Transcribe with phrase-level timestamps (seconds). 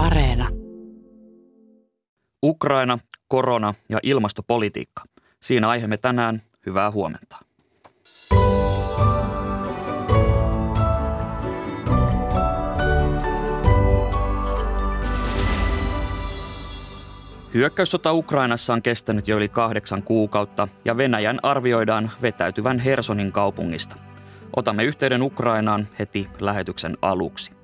[0.00, 0.48] Areena.
[2.42, 5.02] Ukraina, korona ja ilmastopolitiikka.
[5.40, 6.42] Siinä aiheemme tänään.
[6.66, 7.36] Hyvää huomenta.
[17.54, 23.96] Hyökkäyssota Ukrainassa on kestänyt jo yli kahdeksan kuukautta ja Venäjän arvioidaan vetäytyvän Hersonin kaupungista.
[24.56, 27.59] Otamme yhteyden Ukrainaan heti lähetyksen aluksi.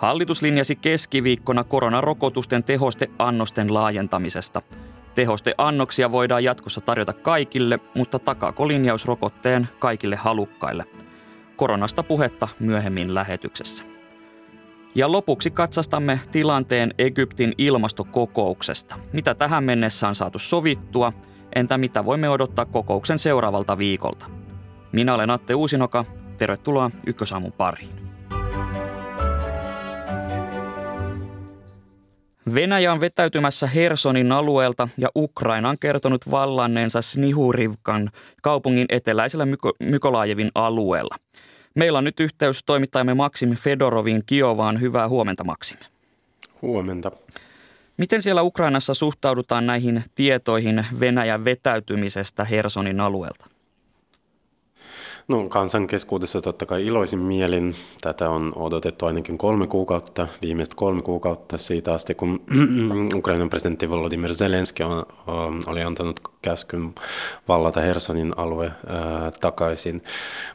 [0.00, 4.62] Hallitus linjasi keskiviikkona koronarokotusten tehosteannosten laajentamisesta.
[5.14, 10.84] Tehosteannoksia voidaan jatkossa tarjota kaikille, mutta takaako linjaus rokotteen kaikille halukkaille?
[11.56, 13.84] Koronasta puhetta myöhemmin lähetyksessä.
[14.94, 18.96] Ja lopuksi katsastamme tilanteen Egyptin ilmastokokouksesta.
[19.12, 21.12] Mitä tähän mennessä on saatu sovittua,
[21.54, 24.26] entä mitä voimme odottaa kokouksen seuraavalta viikolta?
[24.92, 26.04] Minä olen Atte Uusinoka,
[26.38, 27.99] tervetuloa Ykkösaamun pariin.
[32.54, 38.10] Venäjä on vetäytymässä Hersonin alueelta ja Ukraina on kertonut vallanneensa Snihurivkan
[38.42, 41.16] kaupungin eteläisellä Myko- Mykolaajevin alueella.
[41.74, 44.80] Meillä on nyt yhteys toimittajamme Maksim Fedoroviin Kiovaan.
[44.80, 45.78] Hyvää huomenta Maksim.
[46.62, 47.12] Huomenta.
[47.96, 53.49] Miten siellä Ukrainassa suhtaudutaan näihin tietoihin Venäjän vetäytymisestä Hersonin alueelta?
[55.28, 57.74] No kansan keskuudessa totta kai iloisin mielin.
[58.00, 62.40] Tätä on odotettu ainakin kolme kuukautta, viimeiset kolme kuukautta siitä asti, kun
[63.18, 66.94] Ukrainan presidentti Volodymyr Zelenski on, on, oli antanut käskyn
[67.48, 70.02] vallata Hersonin alue ää, takaisin.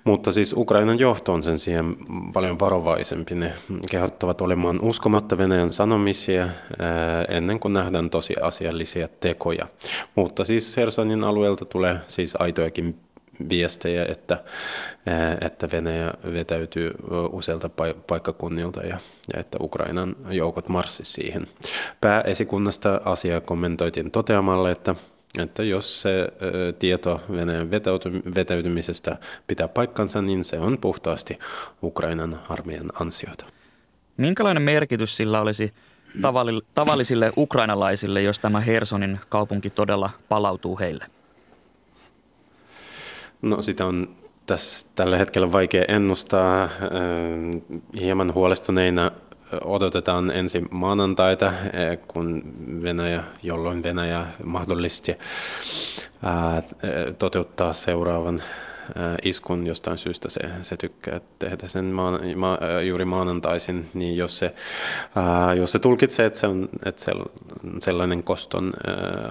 [0.03, 1.97] Mutta siis Ukrainan johto on sen siihen
[2.33, 3.35] paljon varovaisempi.
[3.35, 3.53] Ne
[3.91, 9.67] kehottavat olemaan uskomatta Venäjän sanomisia ää, ennen kuin nähdään tosiasiallisia tekoja.
[10.15, 12.99] Mutta siis Hersonin alueelta tulee siis aitojakin
[13.49, 14.43] viestejä, että,
[15.41, 16.91] että Venäjä vetäytyy
[17.31, 17.69] useilta
[18.07, 18.97] paikkakunnilta ja,
[19.33, 21.47] ja että Ukrainan joukot marssisivat siihen.
[22.01, 24.95] Pääesikunnasta asiaa kommentoitiin toteamalla, että
[25.39, 26.27] että jos se
[26.79, 27.71] tieto Venäjän
[28.35, 31.39] vetäytymisestä pitää paikkansa, niin se on puhtaasti
[31.83, 33.45] Ukrainan armeijan ansiota.
[34.17, 35.73] Minkälainen merkitys sillä olisi
[36.73, 41.05] tavallisille ukrainalaisille, jos tämä Hersonin kaupunki todella palautuu heille?
[43.45, 46.63] No sitä on tässä tällä hetkellä vaikea ennustaa.
[46.63, 46.69] Äh,
[47.99, 49.11] hieman huolestuneina
[49.63, 51.53] odotetaan ensi maanantaita, äh,
[52.07, 52.43] kun
[52.83, 56.63] Venäjä, jolloin Venäjä mahdollisesti äh,
[57.19, 58.43] toteuttaa seuraavan
[59.23, 62.57] iskun jostain syystä se, se tykkää tehdä sen maan, ma,
[62.87, 64.55] juuri maanantaisin, niin jos se,
[65.57, 67.11] jos se tulkitsee, että se on että se
[67.79, 68.73] sellainen koston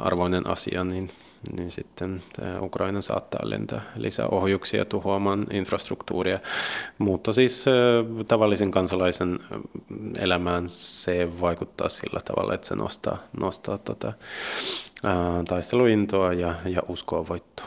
[0.02, 1.10] arvoinen asia, niin
[1.58, 2.22] niin sitten
[2.60, 6.38] Ukraina saattaa lentää lisää ohjuksia tuhoamaan infrastruktuuria.
[6.98, 7.64] Mutta siis
[8.28, 9.38] tavallisen kansalaisen
[10.18, 14.12] elämään se vaikuttaa sillä tavalla, että se nostaa, nostaa tota,
[15.48, 17.66] taisteluintoa ja, ja uskoa voittoa.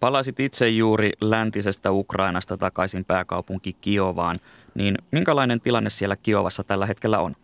[0.00, 4.36] Palasit itse juuri läntisestä Ukrainasta takaisin pääkaupunki Kiovaan,
[4.74, 7.36] niin minkälainen tilanne siellä Kiovassa tällä hetkellä on?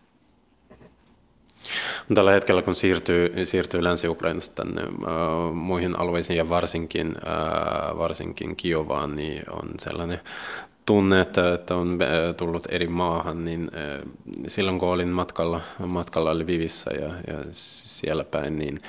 [2.13, 9.15] Tällä hetkellä, kun siirtyy, siirtyy Länsi-Ukrainasta tänne uh, muihin alueisiin ja varsinkin, uh, varsinkin Kiovaan,
[9.15, 10.21] niin on sellainen
[10.85, 14.11] tunne, että, että on äh, tullut eri maahan, niin äh,
[14.47, 18.79] silloin kun olin matkalla, matkalla Lvivissä ja, ja siellä päin, niin,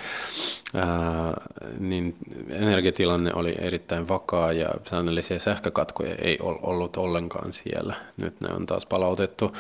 [0.75, 1.35] ää, äh,
[1.79, 2.17] niin
[2.51, 7.95] energiatilanne oli erittäin vakaa ja säännöllisiä sähkökatkoja ei ollut ollenkaan siellä.
[8.17, 9.57] Nyt ne on taas palautettu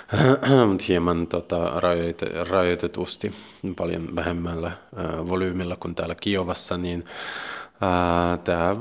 [0.68, 1.72] mutta hieman tota,
[2.48, 3.32] rajoitetusti,
[3.76, 7.04] paljon vähemmällä ää, volyymilla kuin täällä Kiovassa, niin
[8.44, 8.76] Tämä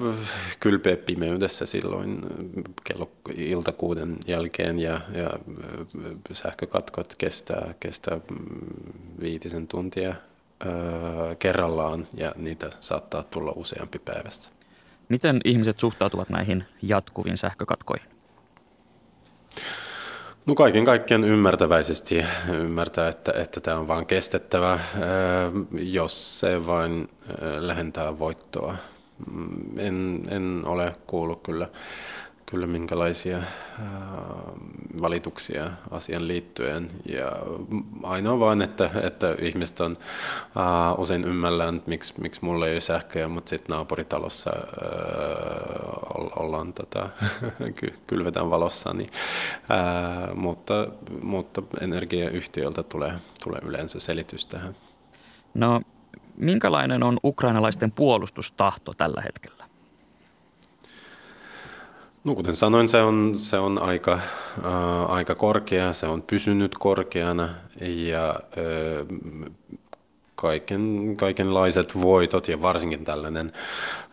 [0.59, 2.21] kylpeä pimeydessä silloin
[2.83, 5.31] kello ilta kuuden jälkeen ja, ja
[6.31, 8.19] sähkökatkot kestää, kestää
[9.21, 10.15] viitisen tuntia
[11.39, 14.51] kerrallaan ja niitä saattaa tulla useampi päivässä.
[15.09, 18.09] Miten ihmiset suhtautuvat näihin jatkuviin sähkökatkoihin?
[20.45, 24.79] No kaiken kaikkiaan ymmärtäväisesti ymmärtää, että, että tämä on vain kestettävä,
[25.71, 27.09] jos se vain
[27.59, 28.75] lähentää voittoa.
[29.31, 31.69] Mm, en, en ole kuullut kyllä
[32.45, 33.45] kyllä minkälaisia äh,
[35.01, 36.87] valituksia asian liittyen.
[37.05, 37.31] Ja
[38.03, 39.97] ainoa vaan, että, että ihmiset on
[40.57, 44.63] äh, usein ymmällään, että miksi, miksi mulla ei ole sähköä, mutta sitten naapuritalossa äh,
[46.35, 47.09] ollaan, tota,
[48.07, 48.93] kylvetään valossa.
[48.93, 49.09] Niin,
[49.71, 50.87] äh, mutta,
[51.21, 53.13] mutta energiayhtiöltä tulee,
[53.43, 54.75] tulee yleensä selitys tähän.
[55.53, 55.81] No,
[56.37, 59.65] minkälainen on ukrainalaisten puolustustahto tällä hetkellä?
[62.23, 67.49] No kuten sanoin, se on, se on aika, äh, aika korkea, se on pysynyt korkeana
[67.81, 68.35] ja äh,
[70.35, 73.51] kaiken, kaikenlaiset voitot ja varsinkin tällainen,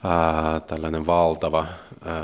[0.05, 1.67] ää, tällainen valtava,
[2.05, 2.17] ää,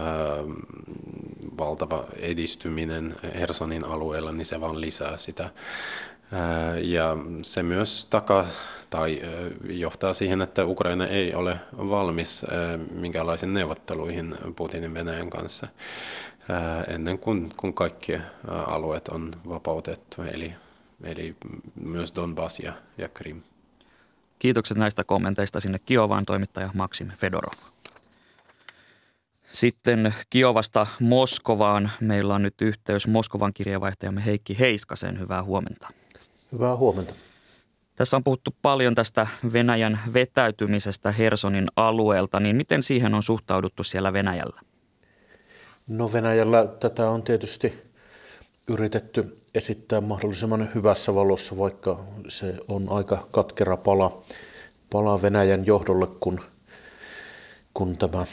[1.59, 5.51] valtava edistyminen Hersonin alueella, niin se vaan lisää sitä.
[6.83, 8.45] Ja se myös takaa
[8.91, 9.23] tai
[9.63, 12.47] johtaa siihen, että Ukraina ei ole valmis
[12.91, 15.69] minkälaisiin neuvotteluihin Putinin Venäjän kanssa
[16.89, 18.13] ennen kuin, kuin kaikki
[18.67, 20.55] alueet on vapautettu, eli,
[21.03, 21.37] eli
[21.81, 23.43] myös Donbass ja, ja Krim.
[24.39, 27.59] Kiitokset näistä kommenteista sinne Kiovaan toimittaja Maksim Fedorov.
[29.49, 31.91] Sitten Kiovasta Moskovaan.
[32.01, 35.19] Meillä on nyt yhteys Moskovan kirjeenvaihtajamme Heikki Heiskasen.
[35.19, 35.89] Hyvää huomenta.
[36.53, 37.15] Hyvää huomenta.
[37.99, 44.13] Tässä on puhuttu paljon tästä Venäjän vetäytymisestä Hersonin alueelta, niin miten siihen on suhtauduttu siellä
[44.13, 44.61] Venäjällä?
[45.89, 47.75] No Venäjällä tätä on tietysti
[48.69, 54.23] yritetty esittää mahdollisimman hyvässä valossa, vaikka se on aika katkera pala,
[54.91, 56.41] pala Venäjän johdolle, kun,
[57.75, 58.27] kun tämä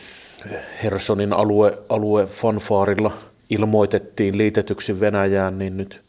[0.83, 3.17] Hersonin alue, alue fanfaarilla
[3.49, 6.04] ilmoitettiin liitetyksi Venäjään, niin nyt,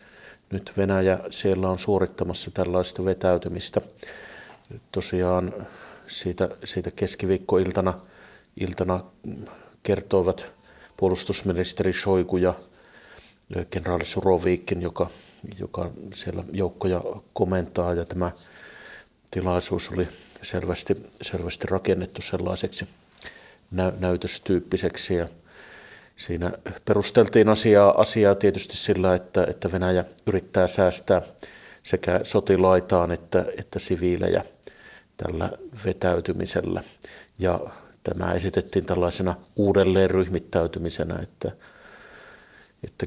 [0.50, 3.80] nyt Venäjä siellä on suorittamassa tällaista vetäytymistä.
[4.92, 5.66] Tosiaan
[6.06, 7.94] siitä, siitä keskiviikkoiltana
[8.60, 9.04] iltana
[9.82, 10.52] kertoivat
[10.96, 12.54] puolustusministeri Shoigu ja
[13.70, 15.10] kenraali Suroviikin, joka,
[15.58, 17.02] joka siellä joukkoja
[17.32, 18.30] komentaa ja tämä
[19.30, 20.08] tilaisuus oli
[20.42, 22.88] selvästi, selvästi rakennettu sellaiseksi
[23.70, 25.28] nä- näytöstyyppiseksi ja
[26.16, 26.52] siinä
[26.84, 31.22] perusteltiin asiaa, asiaa tietysti sillä, että, että Venäjä yrittää säästää
[31.82, 34.44] sekä sotilaitaan että, että siviilejä
[35.16, 35.50] tällä
[35.84, 36.82] vetäytymisellä.
[37.38, 37.60] Ja
[38.02, 41.52] tämä esitettiin tällaisena uudelleen ryhmittäytymisenä, että,
[42.84, 43.06] että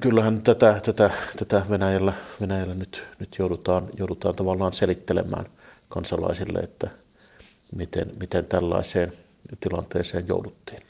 [0.00, 5.46] kyllähän tätä, tätä, tätä Venäjällä, Venäjällä nyt, nyt joudutaan, joudutaan tavallaan selittelemään
[5.88, 6.90] kansalaisille, että
[7.76, 9.12] miten, miten tällaiseen
[9.60, 10.82] tilanteeseen jouduttiin.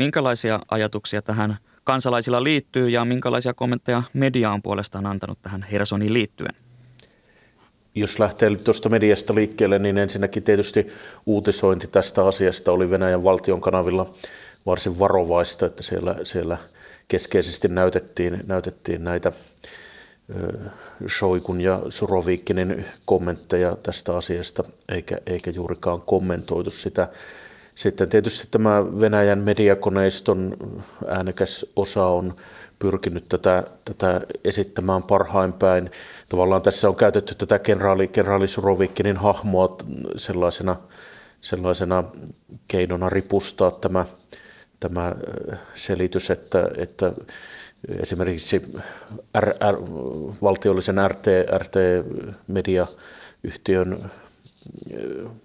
[0.00, 6.54] Minkälaisia ajatuksia tähän kansalaisilla liittyy ja minkälaisia kommentteja media on puolestaan antanut tähän Hersoniin liittyen?
[7.94, 10.86] Jos lähtee tuosta mediasta liikkeelle, niin ensinnäkin tietysti
[11.26, 14.14] uutisointi tästä asiasta oli Venäjän valtion kanavilla
[14.66, 16.58] varsin varovaista, että siellä, siellä
[17.08, 19.32] keskeisesti näytettiin, näytettiin näitä
[21.18, 27.08] Shoikun ja Surovikkinen kommentteja tästä asiasta, eikä, eikä juurikaan kommentoitu sitä.
[27.80, 30.56] Sitten tietysti tämä Venäjän mediakoneiston
[31.08, 32.36] äänekäs osa on
[32.78, 35.90] pyrkinyt tätä, tätä esittämään parhain päin.
[36.28, 39.76] Tavallaan tässä on käytetty tätä kenraali, kenraali Surovikkinin hahmoa
[40.16, 40.76] sellaisena,
[41.40, 42.04] sellaisena
[42.68, 44.06] keinona ripustaa tämä–
[44.80, 45.14] tämä
[45.74, 47.12] selitys, että, että
[47.88, 48.62] esimerkiksi
[49.40, 49.76] R, R,
[50.42, 51.26] valtiollisen RT,
[51.58, 54.10] RT-mediayhtiön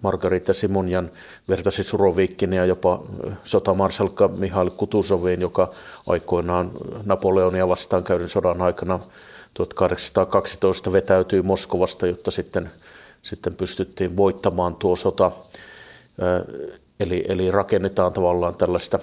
[0.02, 1.10] Margarita Simonjan
[1.48, 3.04] vertasi Suroviikkin ja jopa
[3.44, 5.70] sotamarsalkka Mihail Kutusoviin, joka
[6.06, 6.70] aikoinaan
[7.04, 9.00] Napoleonia vastaan käydyn sodan aikana
[9.54, 12.70] 1812 vetäytyi Moskovasta, jotta sitten,
[13.22, 15.32] sitten pystyttiin voittamaan tuo sota.
[17.00, 18.98] Eli, eli rakennetaan tavallaan tällaista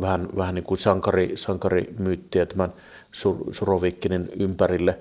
[0.00, 2.72] vähän, vähän niin kuin sankari, sankarimyyttiä tämän
[3.12, 3.36] Sur,
[4.38, 4.98] ympärille.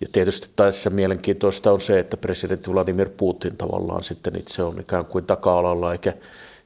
[0.00, 5.06] Ja tietysti tässä mielenkiintoista on se, että presidentti Vladimir Putin tavallaan sitten itse on ikään
[5.06, 6.14] kuin taka-alalla, eikä,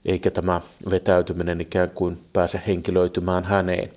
[0.05, 3.91] eikä tämä vetäytyminen ikään kuin pääse henkilöitymään häneen.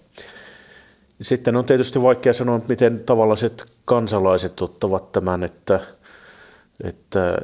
[1.21, 5.79] Sitten on tietysti vaikea sanoa, miten tavalliset kansalaiset ottavat tämän, että,
[6.83, 7.37] että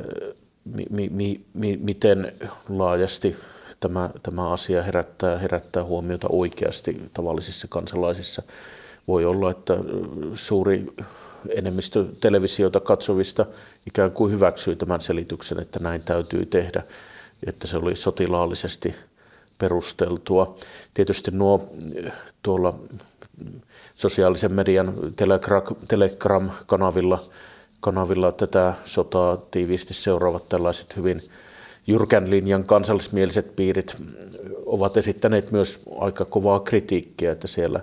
[0.89, 2.33] mi, mi, mi, miten
[2.69, 3.35] laajasti
[3.79, 8.43] tämä, tämä asia herättää, herättää huomiota oikeasti tavallisissa kansalaisissa.
[9.07, 9.73] Voi olla, että
[10.35, 10.85] suuri
[11.55, 13.45] enemmistö televisiota katsovista
[13.87, 16.83] ikään kuin hyväksyi tämän selityksen, että näin täytyy tehdä,
[17.47, 18.95] että se oli sotilaallisesti
[19.57, 20.57] perusteltua.
[20.93, 21.69] Tietysti nuo
[22.43, 22.79] tuolla
[23.93, 24.93] sosiaalisen median
[25.87, 27.19] Telegram-kanavilla
[27.81, 31.21] kanavilla tätä sotaa tiiviisti seuraavat tällaiset hyvin
[31.87, 33.95] jyrkän linjan kansallismieliset piirit
[34.65, 37.79] ovat esittäneet myös aika kovaa kritiikkiä, että siellä,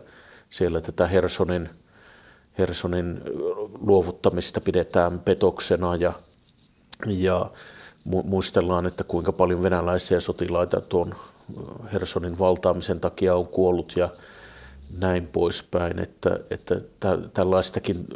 [0.51, 1.71] siellä tätä Hersonin,
[2.59, 3.23] Hersonin
[3.81, 6.13] luovuttamista pidetään petoksena ja,
[7.07, 7.51] ja
[8.05, 11.15] muistellaan, että kuinka paljon venäläisiä sotilaita tuon
[11.93, 14.09] Hersonin valtaamisen takia on kuollut ja
[14.99, 16.81] näin poispäin, että, että
[17.35, 18.07] tällaistakin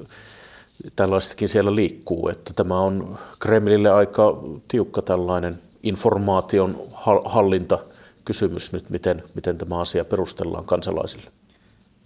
[0.97, 6.89] tällaistakin siellä liikkuu, että tämä on Kremlille aika tiukka tällainen informaation
[7.25, 7.79] hallinta
[8.25, 11.31] kysymys nyt, miten, miten tämä asia perustellaan kansalaisille.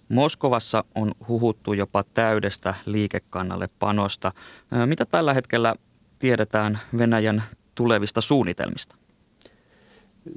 [0.09, 4.31] Moskovassa on huhuttu jopa täydestä liikekannalle panosta.
[4.85, 5.75] Mitä tällä hetkellä
[6.19, 7.43] tiedetään Venäjän
[7.75, 8.95] tulevista suunnitelmista?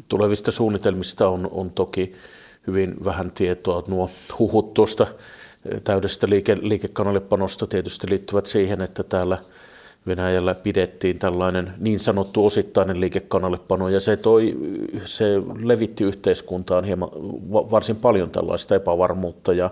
[0.08, 2.12] Tulevista suunnitelmista on, on toki
[2.66, 3.82] hyvin vähän tietoa.
[3.88, 5.06] Nuo huhut tuosta
[5.84, 9.38] täydestä liike, liikekannallepanosta tietysti liittyvät siihen, että täällä
[10.07, 14.57] Venäjällä pidettiin tällainen niin sanottu osittainen liikekannallepano ja se, toi,
[15.05, 15.25] se
[15.62, 17.09] levitti yhteiskuntaan hieman,
[17.52, 19.71] varsin paljon tällaista epävarmuutta ja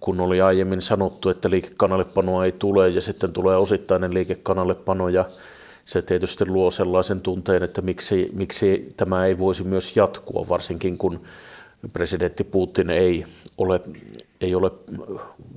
[0.00, 5.24] kun oli aiemmin sanottu, että liikekannallepanoa ei tule ja sitten tulee osittainen liikekannallepano ja
[5.84, 11.20] se tietysti luo sellaisen tunteen, että miksi, miksi tämä ei voisi myös jatkua, varsinkin kun
[11.92, 13.24] presidentti Putin ei
[13.58, 13.80] ole,
[14.40, 14.70] ei ole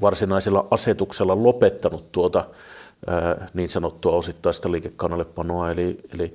[0.02, 2.46] varsinaisella asetuksella lopettanut tuota
[3.54, 6.34] niin sanottua osittaista liikekannallepanoa, eli, eli,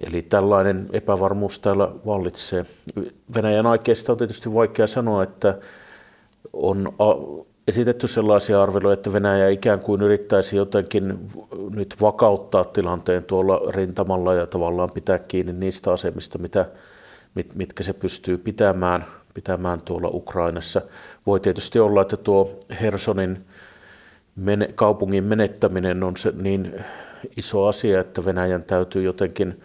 [0.00, 2.66] eli tällainen epävarmuus täällä vallitsee.
[3.34, 5.58] Venäjän aikeista on tietysti vaikea sanoa, että
[6.52, 6.92] on
[7.68, 11.18] esitetty sellaisia arveluja, että Venäjä ikään kuin yrittäisi jotenkin
[11.74, 16.66] nyt vakauttaa tilanteen tuolla rintamalla ja tavallaan pitää kiinni niistä asemista, mitä,
[17.34, 20.82] mit, mitkä se pystyy pitämään, pitämään tuolla Ukrainassa.
[21.26, 23.44] Voi tietysti olla, että tuo Hersonin
[24.74, 26.84] kaupungin menettäminen on se niin
[27.36, 29.60] iso asia, että Venäjän täytyy jotenkin,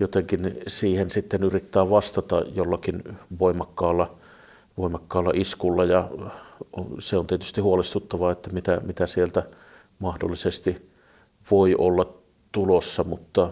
[0.00, 3.02] jotenkin siihen sitten yrittää vastata jollakin
[3.38, 4.18] voimakkaalla,
[4.78, 6.08] voimakkaalla iskulla ja
[6.98, 9.42] se on tietysti huolestuttavaa, että mitä, mitä sieltä
[9.98, 10.90] mahdollisesti
[11.50, 12.14] voi olla
[12.52, 13.50] tulossa, mutta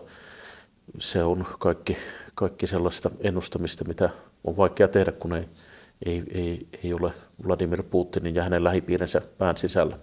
[0.99, 1.97] se on kaikki,
[2.35, 4.11] kaikki sellaista ennustamista, mitä
[4.45, 5.49] on vaikea tehdä, kun ei,
[6.07, 7.13] ei, ei, ei ole
[7.47, 9.99] Vladimir Putinin ja hänen lähipiirinsä pään sisällä.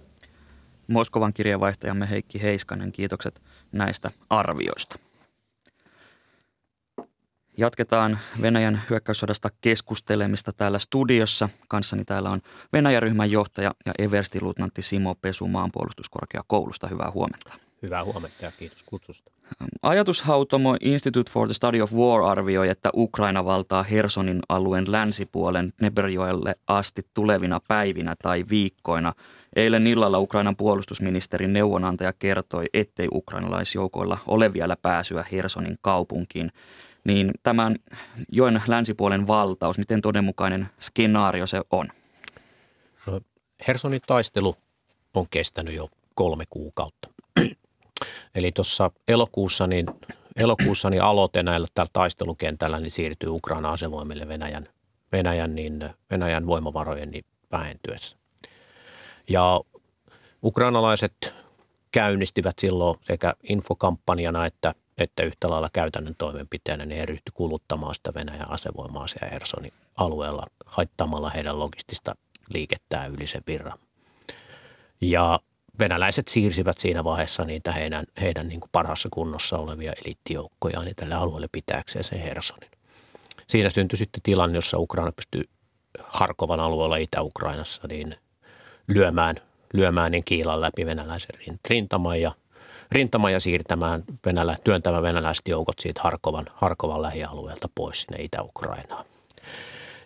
[0.86, 4.98] Moskovan kirjeenvaihtajamme Heikki Heiskanen, kiitokset näistä arvioista.
[7.58, 11.48] Jatketaan Venäjän hyökkäyssodasta keskustelemista täällä studiossa.
[11.68, 16.88] Kanssani täällä on Venäjä-ryhmän johtaja ja everstiluutnantti Simo Pesu maanpuolustuskorkeakoulusta.
[16.88, 17.65] Hyvää huomenta.
[17.86, 19.30] Hyvää huomenta ja kiitos kutsusta.
[19.82, 26.54] Ajatushautomo Institute for the Study of War arvioi, että Ukraina valtaa Hersonin alueen länsipuolen Neberjoelle
[26.66, 29.12] asti tulevina päivinä tai viikkoina.
[29.56, 36.52] Eilen illalla Ukrainan puolustusministerin neuvonantaja kertoi, ettei ukrainalaisjoukoilla ole vielä pääsyä Hersonin kaupunkiin
[37.04, 37.76] niin tämän
[38.32, 41.88] joen länsipuolen valtaus, miten todenmukainen skenaario se on?
[43.06, 43.20] No,
[43.68, 44.56] Hersonin taistelu
[45.14, 47.15] on kestänyt jo kolme kuukautta.
[48.36, 49.86] Eli tuossa elokuussa, niin,
[50.36, 54.68] elokuussa niin aloite näillä tällä taistelukentällä niin siirtyy Ukraina asevoimille Venäjän,
[55.12, 58.16] Venäjän, niin, Venäjän voimavarojen niin vähentyessä.
[59.28, 59.60] Ja
[60.42, 61.34] ukrainalaiset
[61.92, 68.14] käynnistivät silloin sekä infokampanjana että– että yhtä lailla käytännön toimenpiteenä niin he ryhtyi kuluttamaan sitä
[68.14, 72.14] Venäjän asevoimaa siellä Hersonin alueella haittamalla heidän logistista
[72.48, 73.78] liikettää yli sen virran.
[75.00, 75.40] Ja
[75.78, 81.14] venäläiset siirsivät siinä vaiheessa niitä heidän, heidän niin kuin parhaassa kunnossa olevia eliittijoukkoja niin tälle
[81.14, 82.70] alueelle pitääkseen sen Hersonin.
[83.46, 85.44] Siinä syntyi sitten tilanne, jossa Ukraina pystyy
[85.98, 88.16] Harkovan alueella Itä-Ukrainassa niin
[88.88, 89.36] lyömään,
[89.72, 92.32] lyömään niin kiilan läpi venäläisen rintaman ja–
[92.92, 99.04] rintaman ja siirtämään venälä, työntämään venäläiset joukot siitä Harkovan, Harkovan lähialueelta pois sinne Itä-Ukrainaan.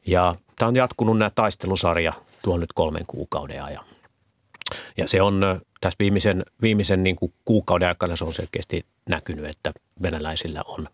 [0.06, 2.12] Ja tämä on jatkunut nämä taistelusarja
[2.42, 3.84] tuon nyt kolmen kuukauden ajan.
[4.96, 9.72] Ja se on tässä viimeisen, viimeisen niin kuin kuukauden aikana se on selkeästi näkynyt, että
[10.02, 10.88] venäläisillä on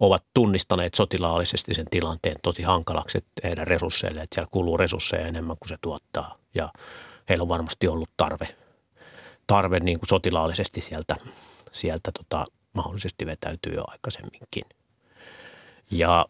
[0.00, 5.56] ovat tunnistaneet sotilaallisesti sen tilanteen tosi hankalaksi että heidän resursseille, että siellä kuluu resursseja enemmän
[5.60, 6.34] kuin se tuottaa.
[6.54, 6.72] Ja
[7.28, 8.48] heillä on varmasti ollut tarve
[9.54, 11.16] tarve niin kuin sotilaallisesti sieltä,
[11.72, 14.64] sieltä tota, mahdollisesti vetäytyy jo aikaisemminkin.
[15.90, 16.26] Ja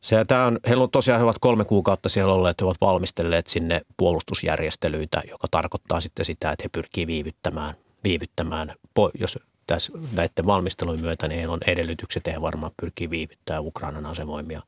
[0.00, 3.46] se, tämä on, heillä on tosiaan, he ovat kolme kuukautta siellä olleet, he ovat valmistelleet
[3.46, 7.74] sinne puolustusjärjestelyitä, joka tarkoittaa sitten sitä, että he pyrkii viivyttämään,
[8.04, 8.74] viivyttämään
[9.20, 14.62] jos tässä näiden valmistelujen myötä, niin heillä on edellytykset, he varmaan pyrkii viivyttämään Ukrainan asevoimia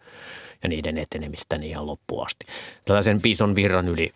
[0.62, 2.46] ja niiden etenemistä niin ihan loppuun asti.
[2.84, 4.12] Tällaisen ison virran yli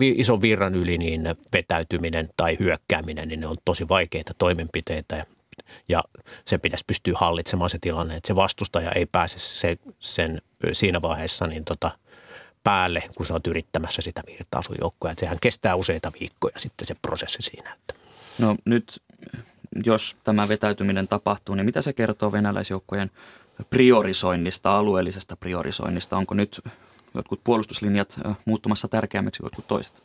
[0.00, 5.26] ison virran yli niin vetäytyminen tai hyökkääminen, niin ne on tosi vaikeita toimenpiteitä
[5.88, 6.02] ja
[6.44, 10.42] se pitäisi pystyä hallitsemaan se tilanne, että se vastustaja ei pääse se, sen
[10.72, 11.90] siinä vaiheessa niin tota,
[12.64, 15.12] päälle, kun sä oot yrittämässä sitä virtaa sun joukkoja.
[15.12, 17.72] Että sehän kestää useita viikkoja sitten se prosessi siinä.
[17.72, 17.94] Että.
[18.38, 19.02] No nyt,
[19.86, 23.10] jos tämä vetäytyminen tapahtuu, niin mitä se kertoo venäläisjoukkojen
[23.70, 26.16] priorisoinnista, alueellisesta priorisoinnista?
[26.16, 26.60] Onko nyt
[27.14, 30.02] jotkut puolustuslinjat muuttumassa tärkeämmiksi kuin jotkut toiset?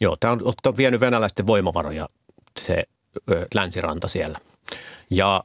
[0.00, 2.08] Joo, tämä on vienyt venäläisten voimavaroja
[2.60, 2.84] se
[3.54, 4.38] länsiranta siellä.
[5.10, 5.42] Ja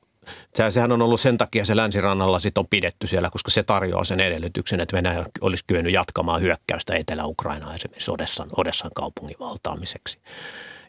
[0.69, 4.19] Sehän on ollut sen takia se länsirannalla sit on pidetty siellä, koska se tarjoaa sen
[4.19, 10.19] edellytyksen, että Venäjä olisi kyennyt jatkamaan hyökkäystä Etelä-Ukrainaan esimerkiksi Odessan, Odessan kaupungin valtaamiseksi.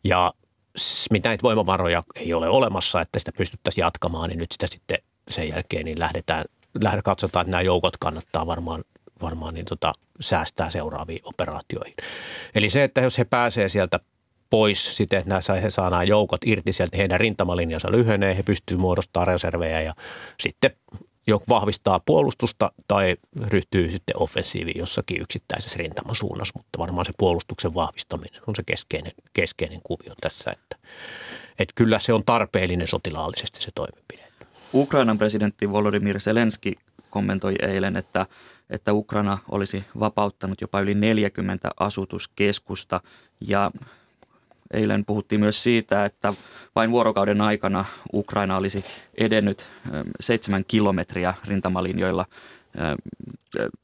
[0.04, 0.32] Ja
[1.10, 5.48] mitä näitä voimavaroja ei ole olemassa, että sitä pystyttäisiin jatkamaan, niin nyt sitä sitten sen
[5.48, 6.44] jälkeen niin lähdetään,
[6.82, 8.84] lähdetään katsotaan, että nämä joukot kannattaa varmaan,
[9.22, 11.94] varmaan niin tota, säästää seuraaviin operaatioihin.
[12.54, 14.00] Eli se, että jos he pääsee sieltä
[14.50, 19.80] pois siten, että he saadaan joukot irti sieltä, heidän rintamalinjansa lyhenee, he pystyvät muodostamaan reservejä
[19.80, 19.94] ja
[20.42, 20.70] sitten
[21.26, 28.42] joko vahvistaa puolustusta tai ryhtyy sitten offensiiviin jossakin yksittäisessä rintamasuunnassa, mutta varmaan se puolustuksen vahvistaminen
[28.46, 30.76] on se keskeinen, keskeinen kuvio tässä, että,
[31.58, 34.28] että kyllä se on tarpeellinen sotilaallisesti se toimenpide.
[34.74, 36.76] Ukrainan presidentti Volodymyr Zelenski
[37.10, 38.26] kommentoi eilen, että,
[38.70, 43.00] että Ukraina olisi vapauttanut jopa yli 40 asutuskeskusta
[43.40, 43.70] ja
[44.72, 46.34] Eilen puhuttiin myös siitä, että
[46.76, 47.84] vain vuorokauden aikana
[48.14, 48.84] Ukraina olisi
[49.18, 49.66] edennyt
[50.20, 52.26] seitsemän kilometriä rintamalinjoilla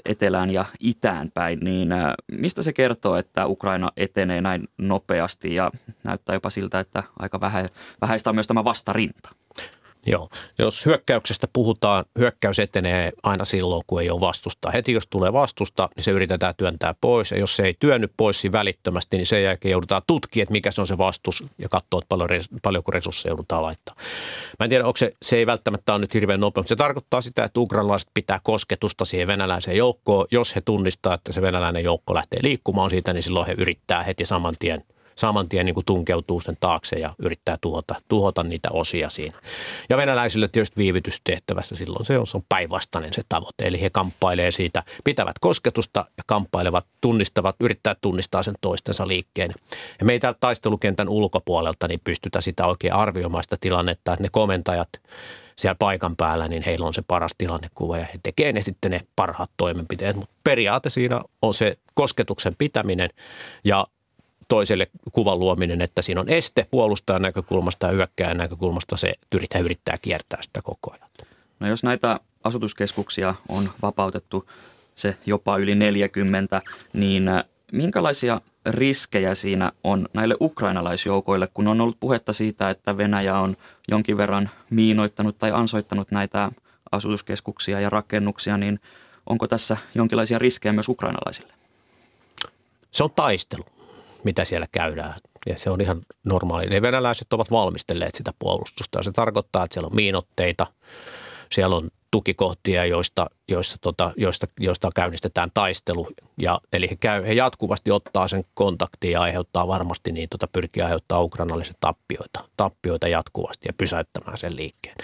[0.05, 1.89] etelään ja itään päin, niin
[2.33, 5.71] mistä se kertoo, että Ukraina etenee näin nopeasti ja
[6.05, 7.41] näyttää jopa siltä, että aika
[8.01, 9.31] vähäistä on myös tämä vastarinta?
[10.07, 14.71] Joo, jos hyökkäyksestä puhutaan, hyökkäys etenee aina silloin, kun ei ole vastusta.
[14.71, 17.31] Heti jos tulee vastusta, niin se yritetään työntää pois.
[17.31, 20.71] Ja jos se ei työnny pois siinä välittömästi, niin sen jälkeen joudutaan tutkimaan, että mikä
[20.71, 22.29] se on se vastus ja katsoa, että paljon,
[22.63, 23.97] paljonko resursseja joudutaan laittaa.
[24.59, 27.21] Mä en tiedä, onko se, se ei välttämättä ole nyt hirveän nopea, mutta se tarkoittaa
[27.21, 30.27] sitä, että ukrainalaiset pitää kosketusta siihen venäläiseen joukkoon.
[30.31, 34.25] Jos he tunnistaa, että se venäläinen joukko lähtee liikkumaan siitä, niin silloin he yrittää heti
[34.25, 34.85] saman tien–
[35.17, 39.39] saman tien niin kuin tunkeutuu sen taakse ja yrittää tuhota, tuhota niitä osia siinä.
[39.89, 43.67] Ja venäläisille tietysti viivytystehtävässä silloin se on, se on päinvastainen se tavoite.
[43.67, 49.51] Eli he kamppailee siitä, pitävät kosketusta ja kamppailevat, tunnistavat, yrittää tunnistaa sen toistensa liikkeen.
[50.01, 54.89] Ja me ei taistelukentän ulkopuolelta niin pystytä sitä oikein arvioimaan sitä tilannetta, että ne komentajat
[55.57, 59.01] siellä paikan päällä, niin heillä on se paras tilannekuva ja he tekee ne sitten ne
[59.17, 60.17] parhaat toimenpiteet.
[60.17, 63.11] Mutta periaate siinä on se kosketuksen pitäminen
[63.65, 63.87] ja
[64.49, 69.99] toiselle kuvan luominen, että siinä on este puolustajan näkökulmasta ja hyökkääjän näkökulmasta, se yrittää, yrittää
[70.03, 71.09] kiertää sitä koko ajan.
[71.61, 74.49] No jos näitä asutuskeskuksia on vapautettu
[74.95, 82.01] se jopa yli 40, niin äh, minkälaisia riskejä siinä on näille ukrainalaisjoukoille, kun on ollut
[82.01, 83.57] puhetta siitä, että Venäjä on
[83.89, 86.51] jonkin verran miinoittanut tai ansoittanut näitä
[86.93, 88.81] asutuskeskuksia ja rakennuksia, niin
[89.27, 91.53] onko tässä jonkinlaisia riskejä myös ukrainalaisille?
[92.91, 93.65] Se on taistelu
[94.25, 95.15] mitä siellä käydään.
[95.47, 96.67] Ja se on ihan normaali.
[96.67, 99.03] Ne venäläiset ovat valmistelleet sitä puolustusta.
[99.03, 100.67] Se tarkoittaa, että siellä on miinotteita,
[101.53, 106.09] siellä on tukikohtia, joista, joista, tota, joista, joista käynnistetään taistelu.
[106.39, 110.83] Ja, eli he, käy, he jatkuvasti ottaa sen kontaktin ja aiheuttaa varmasti niin, tota, pyrkii
[110.83, 114.97] aiheuttaa ukrainalaisille tappioita, tappioita jatkuvasti ja pysäyttämään sen liikkeen.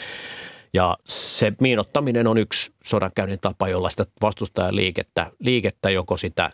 [0.72, 6.50] Ja se miinottaminen on yksi sodankäynnin tapa, jolla sitä vastustajan liikettä, liikettä joko sitä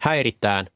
[0.00, 0.66] häiritään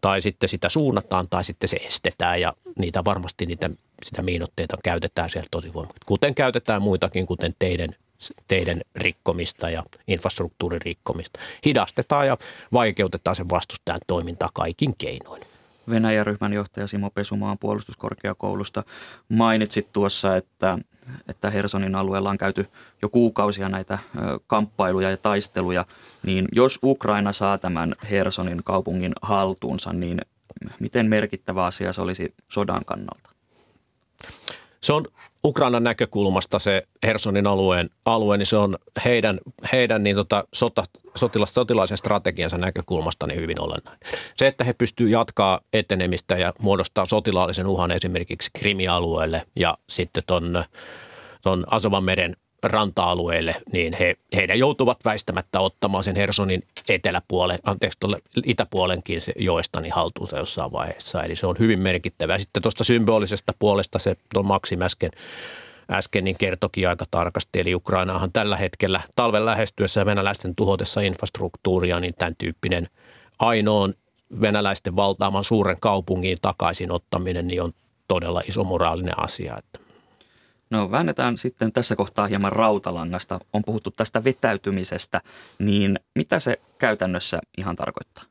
[0.00, 3.70] tai sitten sitä suunnataan tai sitten se estetään ja niitä varmasti niitä,
[4.02, 6.06] sitä miinotteita käytetään siellä tosi voimakkaasti.
[6.06, 7.90] Kuten käytetään muitakin, kuten teidän,
[8.48, 11.40] teidän rikkomista ja infrastruktuurin rikkomista.
[11.64, 12.36] Hidastetaan ja
[12.72, 15.42] vaikeutetaan sen vastustajan toimintaa kaikin keinoin.
[15.90, 18.82] Venäjän ryhmän johtaja Simo Pesumaan puolustuskorkeakoulusta
[19.28, 20.78] mainitsit tuossa, että,
[21.28, 22.66] että Hersonin alueella on käyty
[23.02, 23.98] jo kuukausia näitä
[24.46, 25.84] kamppailuja ja taisteluja,
[26.22, 30.20] niin jos Ukraina saa tämän Hersonin kaupungin haltuunsa, niin
[30.80, 33.37] miten merkittävä asia se olisi sodan kannalta?
[34.82, 35.06] Se on
[35.44, 39.38] Ukrainan näkökulmasta se Hersonin alueen alue, niin se on heidän,
[39.72, 44.08] heidän niin tota, sota, sotilas, sotilaisen strategiansa näkökulmasta niin hyvin olennainen.
[44.36, 50.64] Se, että he pystyvät jatkaa etenemistä ja muodostaa sotilaallisen uhan esimerkiksi Krimialueelle ja sitten tuon
[51.42, 58.18] ton Asovan meren ranta-alueelle, niin he, heidän joutuvat väistämättä ottamaan sen Hersonin eteläpuolen, anteeksi, tuolle
[58.46, 61.22] itäpuolenkin se joesta niin haltuunsa jossain vaiheessa.
[61.22, 62.38] Eli se on hyvin merkittävä.
[62.38, 65.10] Sitten tuosta symbolisesta puolesta se tuon Maksim äsken,
[65.90, 67.60] äsken niin kertokin aika tarkasti.
[67.60, 72.88] Eli Ukrainaahan tällä hetkellä talven lähestyessä ja venäläisten tuhotessa infrastruktuuria, niin tämän tyyppinen
[73.38, 73.94] ainoan
[74.40, 77.72] venäläisten valtaaman suuren kaupungin takaisin ottaminen niin on
[78.08, 79.56] todella iso moraalinen asia.
[79.58, 79.87] Että
[80.70, 83.40] No väännetään sitten tässä kohtaa hieman rautalangasta.
[83.52, 85.20] On puhuttu tästä vetäytymisestä,
[85.58, 88.24] niin mitä se käytännössä ihan tarkoittaa?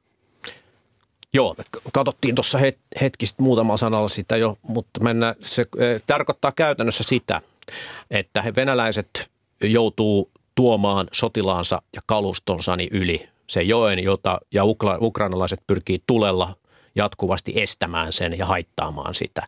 [1.33, 2.59] Joo, me katsottiin tuossa
[3.01, 7.41] hetki sitten muutama sanalla sitä jo, mutta mennään, se eh, tarkoittaa käytännössä sitä,
[8.11, 9.31] että he venäläiset
[9.63, 16.55] joutuu tuomaan sotilaansa ja kalustonsa yli se joen, jota ja ukra, ukrainalaiset pyrkii tulella
[16.95, 19.47] jatkuvasti estämään sen ja haittaamaan sitä.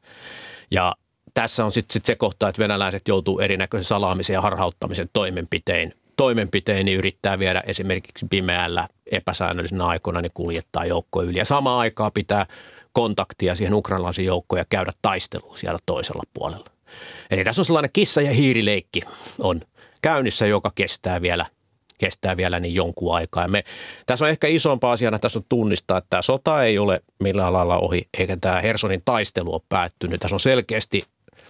[0.72, 0.96] Ja
[1.42, 6.86] tässä on sitten sit se kohta, että venäläiset joutuu erinäköisen salaamisen ja harhauttamisen toimenpiteen toimenpiteen
[6.86, 11.38] niin yrittää viedä esimerkiksi pimeällä epäsäännöllisenä aikoina niin kuljettaa joukkoja yli.
[11.38, 12.46] Ja samaan aikaan pitää
[12.94, 16.66] kontaktia siihen ukrainalaisiin joukkoon ja käydä taistelua siellä toisella puolella.
[17.32, 19.02] Eli tässä on sellainen kissa- ja hiirileikki
[19.40, 19.62] on
[20.02, 21.46] käynnissä, joka kestää vielä
[22.00, 23.44] kestää vielä niin jonkun aikaa.
[23.44, 23.64] Ja me,
[24.06, 27.78] tässä on ehkä isompaa asiana tässä on tunnistaa, että tämä sota ei ole millään lailla
[27.78, 30.20] ohi, eikä tämä Hersonin taistelu ole päättynyt.
[30.22, 31.04] Tässä on selkeästi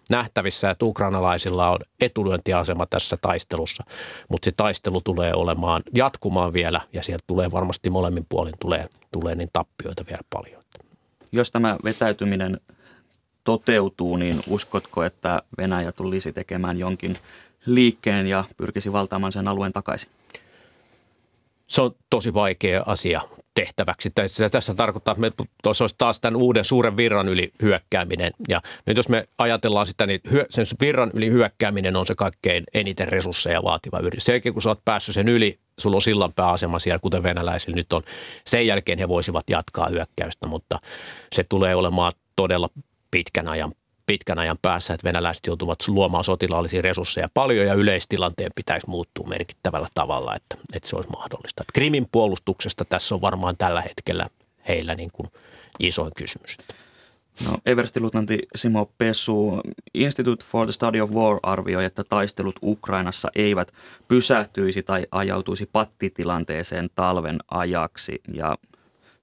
[0.10, 3.84] nähtävissä, että ukrainalaisilla on etulyöntiasema tässä taistelussa,
[4.30, 9.36] mutta se taistelu tulee olemaan jatkumaan vielä ja sieltä tulee varmasti molemmin puolin tulee, tulee
[9.36, 10.64] niin tappioita vielä paljon.
[11.32, 12.60] Jos tämä vetäytyminen
[13.44, 17.16] toteutuu, niin uskotko, että Venäjä tulisi tekemään jonkin
[17.66, 20.10] liikkeen ja pyrkisi valtaamaan sen alueen takaisin?
[21.68, 23.22] Se on tosi vaikea asia
[23.60, 24.12] tehtäväksi.
[24.52, 25.32] Tässä tarkoittaa, että me
[25.64, 28.32] tuossa olisi taas tämän uuden suuren virran yli hyökkääminen.
[28.48, 33.08] Ja nyt jos me ajatellaan sitä, niin sen virran yli hyökkääminen on se kaikkein eniten
[33.08, 34.24] resursseja vaativa yritys.
[34.24, 37.94] Sen kun sä oot päässyt sen yli, sulla on sillan pääasema siellä, kuten venäläisillä nyt
[37.94, 38.04] on.
[38.46, 40.80] Sen jälkeen he voisivat jatkaa hyökkäystä, mutta
[41.36, 42.70] se tulee olemaan todella
[43.12, 43.72] pitkän ajan
[44.10, 49.88] pitkän ajan päässä, että venäläiset joutuvat luomaan sotilaallisia resursseja paljon ja yleistilanteen pitäisi muuttua merkittävällä
[49.94, 51.64] tavalla, että, että se olisi mahdollista.
[51.64, 54.30] Että Krimin puolustuksesta tässä on varmaan tällä hetkellä
[54.68, 55.28] heillä niin kuin
[55.80, 56.58] isoin kysymys.
[57.46, 59.62] No, Everstiluutnantti Simo Pesu,
[59.94, 63.72] Institute for the Study of War arvioi, että taistelut Ukrainassa eivät
[64.08, 68.22] pysähtyisi tai ajautuisi pattitilanteeseen talven ajaksi.
[68.34, 68.58] Ja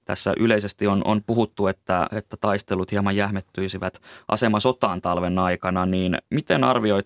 [0.07, 6.17] tässä yleisesti on, on puhuttu, että, että taistelut hieman jähmettyisivät asema sotaan talven aikana, niin
[6.29, 7.05] miten arvioit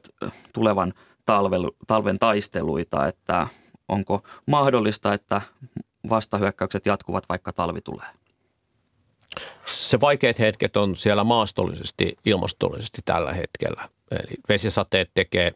[0.54, 0.94] tulevan
[1.26, 3.48] talvelu, talven taisteluita, että
[3.88, 5.42] onko mahdollista, että
[6.10, 8.08] vastahyökkäykset jatkuvat, vaikka talvi tulee?
[9.66, 13.90] Se vaikeat hetket on siellä maastollisesti, ilmastollisesti tällä hetkellä.
[14.12, 15.54] Eli vesisateet tekee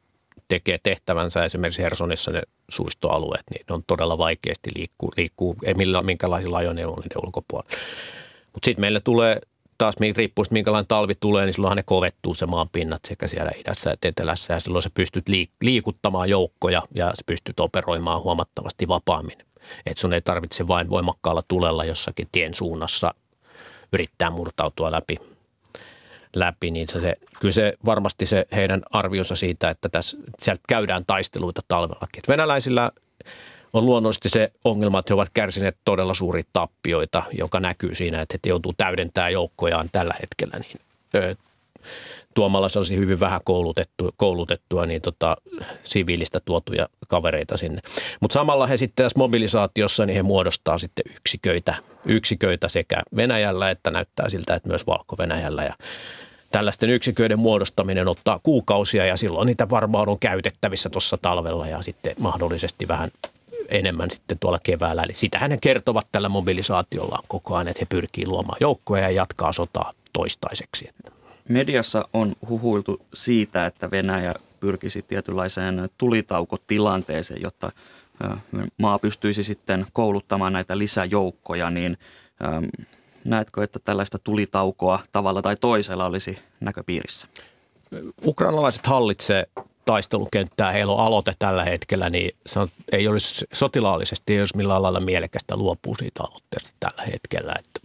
[0.48, 6.06] tekee tehtävänsä esimerkiksi Hersonissa ne suistoalueet, niin ne on todella vaikeasti liikkuu, liikkuu ei millään,
[6.06, 7.72] minkälaisilla ajoneuvoilla niiden ulkopuolella.
[8.54, 9.40] Mutta sitten meille tulee
[9.78, 13.92] taas riippuu minkälainen talvi tulee, niin silloinhan ne kovettuu se maan pinnat sekä siellä idässä
[13.92, 15.26] että etelässä ja silloin sä pystyt
[15.62, 19.38] liikuttamaan joukkoja ja sä pystyt operoimaan huomattavasti vapaammin.
[19.86, 23.14] Että sun ei tarvitse vain voimakkaalla tulella jossakin tien suunnassa
[23.94, 25.18] yrittää murtautua läpi
[26.36, 31.62] läpi, niin se, kyllä se varmasti se heidän arvionsa siitä, että tässä, sieltä käydään taisteluita
[31.68, 32.20] talvellakin.
[32.20, 32.92] Et venäläisillä
[33.74, 38.34] on luonnollisesti se ongelma, että he ovat kärsineet todella suuria tappioita, joka näkyy siinä, että
[38.34, 40.80] he joutuu täydentämään joukkojaan tällä hetkellä niin,
[41.16, 41.36] ö,
[42.36, 45.38] tuomalla sellaisia hyvin vähän koulutettua, koulutettua niin tota,
[45.84, 47.82] siviilistä tuotuja kavereita sinne.
[48.20, 53.92] Mutta samalla he sitten tässä mobilisaatiossa, niin he muodostaa sitten yksiköitä, yksiköitä sekä Venäjällä että
[53.92, 55.64] näyttää siltä, että myös Valko-Venäjällä.
[55.64, 55.74] Ja
[56.52, 62.16] tällaisten yksiköiden muodostaminen ottaa kuukausia ja silloin niitä varmaan on käytettävissä tuossa talvella ja sitten
[62.20, 63.12] mahdollisesti vähän
[63.70, 65.04] enemmän sitten tuolla keväällä.
[65.04, 69.54] Eli sitähän ne kertovat tällä mobilisaatiolla koko ajan, että he pyrkii luomaan joukkoja ja jatkaa
[69.54, 70.90] sotaa toistaiseksi.
[71.50, 77.72] Mediassa on huhuiltu siitä, että Venäjä pyrkisi tietynlaiseen tulitaukotilanteeseen, jotta
[78.78, 81.98] maa pystyisi sitten kouluttamaan näitä lisäjoukkoja, niin
[83.26, 87.28] Näetkö, että tällaista tulitaukoa tavalla tai toisella olisi näköpiirissä?
[88.26, 89.46] Ukrainalaiset hallitsee
[89.86, 94.82] taistelukenttää, heillä on aloite tällä hetkellä, niin se on, ei olisi sotilaallisesti, ei olisi millään
[94.82, 97.54] lailla mielekästä luopua siitä aloitteesta tällä hetkellä.
[97.60, 97.85] Että,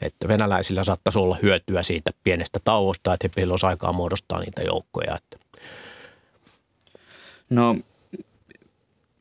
[0.00, 5.16] että venäläisillä saattaisi olla hyötyä siitä pienestä tauosta, että heillä olisi aikaa muodostaa niitä joukkoja.
[5.16, 5.38] Että.
[7.50, 7.76] No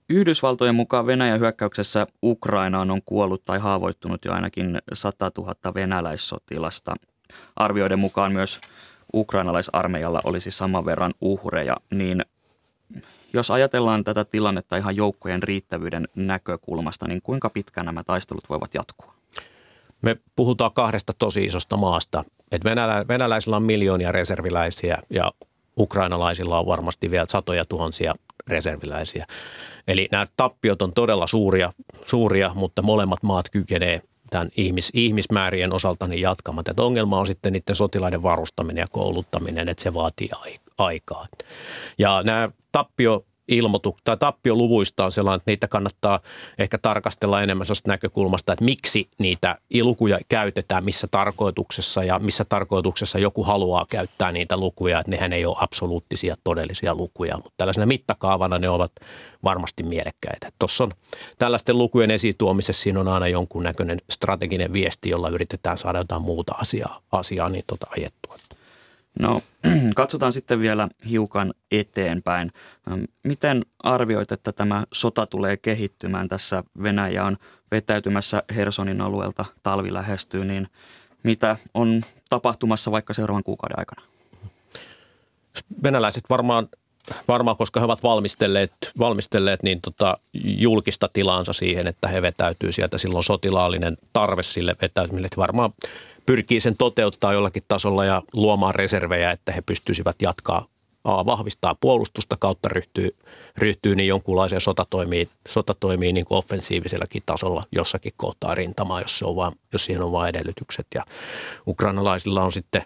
[0.10, 6.96] Yhdysvaltojen mukaan Venäjän hyökkäyksessä Ukrainaan on kuollut tai haavoittunut jo ainakin 100 000 venäläissotilasta.
[7.56, 8.60] Arvioiden mukaan myös
[9.14, 12.26] ukrainalaisarmeijalla olisi saman verran uhreja, niin
[13.34, 19.15] jos ajatellaan tätä tilannetta ihan joukkojen riittävyyden näkökulmasta, niin kuinka pitkään nämä taistelut voivat jatkua?
[20.06, 22.24] Me puhutaan kahdesta tosi isosta maasta.
[22.52, 25.32] Et venälä, venäläisillä on miljoonia reserviläisiä ja
[25.78, 28.16] ukrainalaisilla on varmasti vielä satoja tuhansia
[28.48, 29.26] reserviläisiä.
[29.88, 36.08] Eli nämä tappiot on todella suuria, suuria mutta molemmat maat kykenee tämän ihmis, ihmismäärien osalta
[36.08, 36.64] niin jatkamaan.
[36.64, 40.30] Tätä ongelma on sitten niiden sotilaiden varustaminen ja kouluttaminen, että se vaatii
[40.78, 41.28] aikaa.
[41.98, 46.20] Ja nämä tappio ilmoitu, tai tappioluvuista on sellainen, että niitä kannattaa
[46.58, 53.20] ehkä tarkastella enemmän sellaista näkökulmasta, että miksi niitä lukuja käytetään, missä tarkoituksessa ja missä tarkoituksessa
[53.20, 58.60] joku haluaa käyttää niitä lukuja, että nehän ei ole absoluuttisia todellisia lukuja, mutta tällaisena mittakaavana
[58.60, 58.92] ne ovat
[59.44, 60.52] varmasti mielekkäitä.
[60.60, 60.92] Tuossa on
[61.38, 66.56] tällaisten lukujen esituomisessa siinä on aina jonkun näköinen strateginen viesti, jolla yritetään saada jotain muuta
[66.62, 68.36] asiaa, asiaa niin tota ajettua.
[69.20, 69.42] No
[69.96, 72.52] katsotaan sitten vielä hiukan eteenpäin.
[73.24, 76.64] Miten arvioit, että tämä sota tulee kehittymään tässä?
[76.84, 77.38] Venäjä on
[77.72, 80.68] vetäytymässä Hersonin alueelta, talvi lähestyy, niin
[81.24, 84.02] mitä on tapahtumassa vaikka seuraavan kuukauden aikana?
[85.84, 86.68] Venäläiset varmaan,
[87.28, 92.98] varmaan koska he ovat valmistelleet, valmistelleet niin tota, julkista tilaansa siihen, että he vetäytyy sieltä.
[92.98, 95.30] Silloin sotilaallinen tarve sille vetäytymiselle.
[95.38, 95.74] Varmaan
[96.26, 100.66] pyrkii sen toteuttaa jollakin tasolla ja luomaan reservejä, että he pystyisivät jatkaa
[101.04, 103.16] A, vahvistaa puolustusta kautta ryhtyy,
[103.58, 109.36] ryhtyy niin jonkunlaiseen sotatoimiin, sotatoimiin niin kuin offensiivisellakin tasolla jossakin kohtaa rintamaa, jos, se on
[109.36, 110.88] vaan, jos siihen on vain edellytykset.
[110.96, 111.06] Ja
[111.68, 112.82] ukrainalaisilla on sitten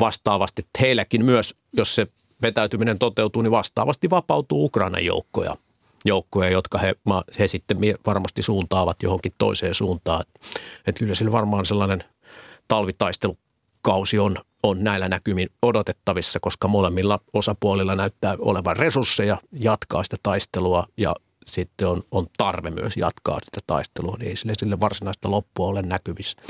[0.00, 2.06] vastaavasti, heilläkin myös, jos se
[2.42, 5.56] vetäytyminen toteutuu, niin vastaavasti vapautuu Ukrainan joukkoja,
[6.04, 6.94] joukkoja jotka he,
[7.38, 10.24] he sitten varmasti suuntaavat johonkin toiseen suuntaan.
[10.86, 12.04] Että kyllä sillä varmaan sellainen
[12.68, 20.86] talvitaistelukausi on, on näillä näkymin odotettavissa, koska molemmilla osapuolilla näyttää olevan resursseja jatkaa sitä taistelua
[20.96, 21.14] ja
[21.46, 25.82] sitten on, on tarve myös jatkaa sitä taistelua, niin ei sille, sille varsinaista loppua ole
[25.82, 26.42] näkyvissä.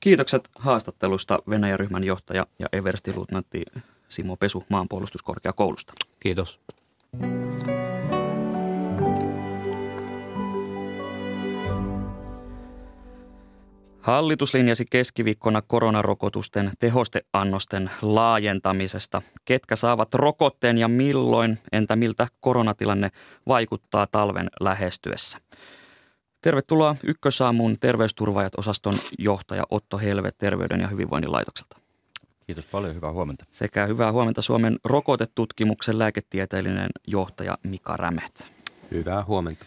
[0.00, 3.62] Kiitokset haastattelusta Venäjän ryhmän johtaja ja Eversti-luutnantti
[4.08, 5.92] Simo Pesu maanpuolustuskorkeakoulusta.
[6.20, 6.60] Kiitos.
[14.02, 19.22] Hallitus linjasi keskiviikkona koronarokotusten tehosteannosten laajentamisesta.
[19.44, 23.10] Ketkä saavat rokotteen ja milloin, entä miltä koronatilanne
[23.48, 25.38] vaikuttaa talven lähestyessä?
[26.42, 31.76] Tervetuloa Ykkösaamun terveysturvaajat-osaston johtaja Otto Helve Terveyden ja hyvinvoinnin laitokselta.
[32.46, 33.44] Kiitos paljon, hyvää huomenta.
[33.50, 38.48] Sekä hyvää huomenta Suomen rokotetutkimuksen lääketieteellinen johtaja Mika Rämet.
[38.90, 39.64] Hyvää huomenta.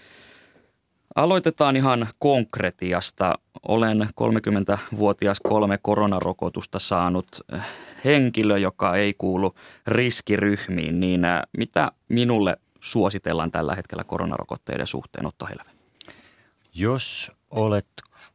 [1.15, 3.39] Aloitetaan ihan konkretiasta.
[3.67, 7.61] Olen 30-vuotias kolme koronarokotusta saanut eh,
[8.05, 9.55] henkilö, joka ei kuulu
[9.87, 15.71] riskiryhmiin, niin eh, mitä minulle suositellaan tällä hetkellä koronarokotteiden suhteen, Otto Helve?
[16.73, 17.87] Jos olet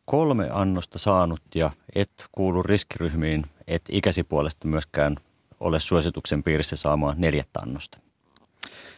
[0.05, 5.17] kolme annosta saanut ja et kuulu riskiryhmiin, et ikäsi puolesta myöskään
[5.61, 7.99] ole suosituksen piirissä saamaan neljättä annosta.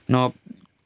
[0.08, 0.32] No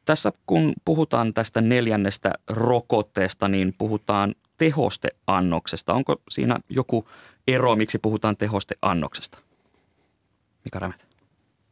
[0.06, 5.94] tässä kun puhutaan tästä neljännestä rokotteesta, niin puhutaan tehosteannoksesta.
[5.94, 7.08] Onko siinä joku
[7.48, 9.38] ero, miksi puhutaan tehosteannoksesta?
[10.64, 11.06] Mika Rämet?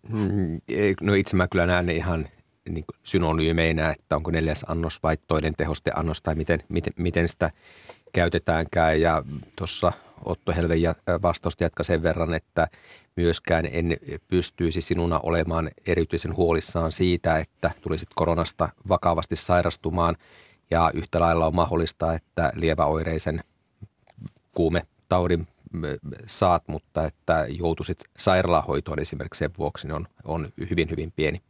[0.08, 0.60] Mm,
[1.00, 2.28] no itse mä kyllä näen ihan
[2.68, 7.50] niin synonyymeinä, että onko neljäs annos vai toinen tehosteannos tai miten, miten, miten sitä
[8.12, 9.00] käytetäänkään.
[9.00, 9.22] Ja
[9.56, 9.92] tuossa
[10.24, 10.78] Otto Helven
[11.22, 12.68] vastausta jatka sen verran, että
[13.16, 13.96] myöskään en
[14.28, 20.16] pystyisi sinuna olemaan erityisen huolissaan siitä, että tulisit koronasta vakavasti sairastumaan
[20.70, 23.44] ja yhtä lailla on mahdollista, että lieväoireisen
[24.54, 25.48] kuumetaudin
[26.26, 31.42] saat, mutta että joutuisit sairaalahoitoon esimerkiksi sen vuoksi, niin on, on hyvin, hyvin pieni.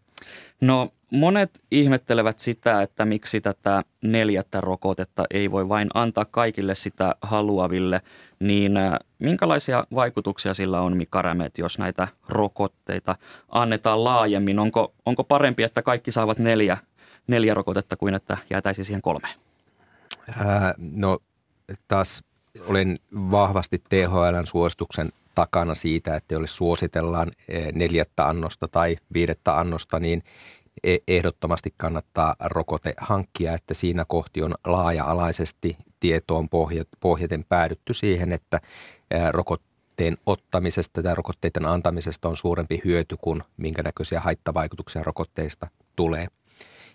[0.60, 7.14] No monet ihmettelevät sitä, että miksi tätä neljättä rokotetta ei voi vain antaa kaikille sitä
[7.22, 8.00] haluaville,
[8.40, 13.16] niin äh, minkälaisia vaikutuksia sillä on, Mika Rämet, jos näitä rokotteita
[13.48, 14.58] annetaan laajemmin?
[14.58, 16.76] Onko, onko parempi, että kaikki saavat neljä,
[17.26, 19.28] neljä rokotetta kuin että jäätäisi siihen kolme?
[20.44, 21.18] Ää, no
[21.88, 22.24] taas
[22.66, 30.00] olen vahvasti THLn suosituksen takana siitä, että jos suositellaan eh, neljättä annosta tai viidettä annosta,
[30.00, 30.22] niin
[31.08, 36.48] ehdottomasti kannattaa rokote hankkia, että siinä kohti on laaja-alaisesti tietoon
[37.00, 38.60] pohjaten päädytty siihen, että
[39.30, 46.26] rokotteen ottamisesta tai rokotteiden antamisesta on suurempi hyöty kuin minkä näköisiä haittavaikutuksia rokotteista tulee.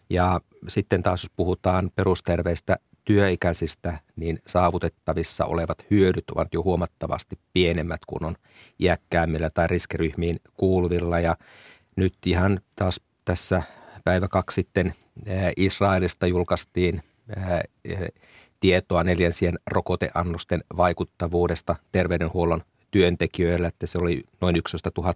[0.10, 8.02] Ja sitten taas jos puhutaan perusterveistä työikäisistä, niin saavutettavissa olevat hyödyt ovat jo huomattavasti pienemmät
[8.08, 8.36] kuin on
[8.80, 11.20] iäkkäämmillä tai riskiryhmiin kuuluvilla.
[11.20, 11.36] Ja
[11.96, 13.64] nyt ihan taas tässä
[14.04, 14.94] päivä kaksi sitten
[15.58, 17.04] Israelista julkaistiin
[18.60, 25.14] tietoa neljänsien rokoteannosten vaikuttavuudesta terveydenhuollon työntekijöillä, että se oli noin 11 000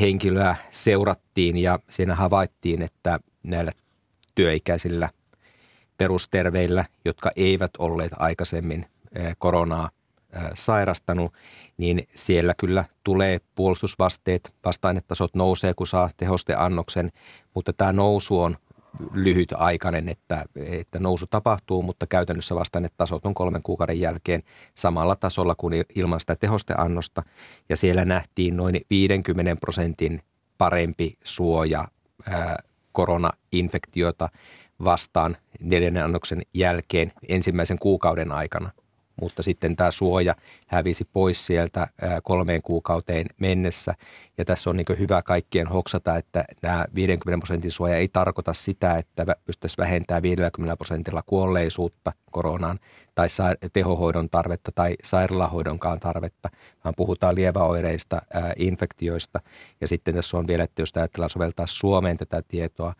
[0.00, 3.72] henkilöä seurattiin ja siinä havaittiin, että näillä
[4.34, 5.10] työikäisillä
[5.98, 8.86] perusterveillä, jotka eivät olleet aikaisemmin
[9.38, 9.90] koronaa
[10.54, 11.32] sairastanut,
[11.76, 17.12] niin siellä kyllä tulee puolustusvasteet, vastainetasot nousee, kun saa tehosteannoksen,
[17.54, 18.56] mutta tämä nousu on
[19.12, 24.42] lyhytaikainen, että, että nousu tapahtuu, mutta käytännössä vastainetasot on kolmen kuukauden jälkeen
[24.74, 27.22] samalla tasolla kuin ilman sitä tehosteannosta,
[27.68, 30.22] ja siellä nähtiin noin 50 prosentin
[30.58, 31.88] parempi suoja
[32.28, 32.56] ää,
[32.92, 34.28] koronainfektiota
[34.84, 38.70] vastaan neljännen annoksen jälkeen ensimmäisen kuukauden aikana.
[39.20, 40.34] Mutta sitten tämä suoja
[40.66, 41.86] hävisi pois sieltä
[42.22, 43.94] kolmeen kuukauteen mennessä.
[44.38, 48.96] Ja tässä on niin hyvä kaikkien hoksata, että tämä 50 prosentin suoja ei tarkoita sitä,
[48.96, 52.78] että pystyttäisiin vähentämään 50 prosentilla kuolleisuutta koronaan
[53.14, 53.28] tai
[53.72, 56.48] tehohoidon tarvetta tai sairaalahoidonkaan tarvetta,
[56.84, 58.22] vaan puhutaan lieväoireista,
[58.56, 59.40] infektioista.
[59.80, 62.94] Ja sitten tässä on vielä, että jos ajatellaan soveltaa Suomeen tätä tietoa,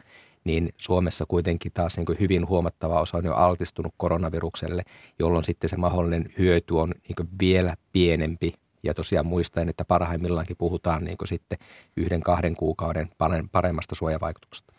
[0.47, 4.83] niin Suomessa kuitenkin taas niin kuin hyvin huomattava osa on jo altistunut koronavirukselle,
[5.19, 8.55] jolloin sitten se mahdollinen hyöty on niin kuin vielä pienempi.
[8.83, 11.59] Ja tosiaan muistaen, että parhaimmillaankin puhutaan niin kuin sitten
[11.97, 13.09] yhden kahden kuukauden
[13.53, 14.73] paremmasta suojavaikutuksesta.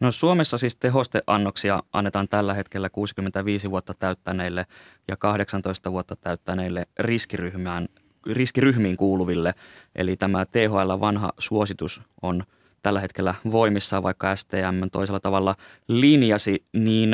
[0.00, 4.66] No Suomessa siis tehosteannoksia annetaan tällä hetkellä 65 vuotta täyttäneille
[5.08, 7.88] ja 18 vuotta täyttäneille riskiryhmään,
[8.32, 9.54] riskiryhmiin kuuluville.
[9.94, 12.42] Eli tämä THL vanha suositus on–
[12.84, 15.56] tällä hetkellä voimissaan, vaikka STM toisella tavalla
[15.88, 17.10] linjasi, niin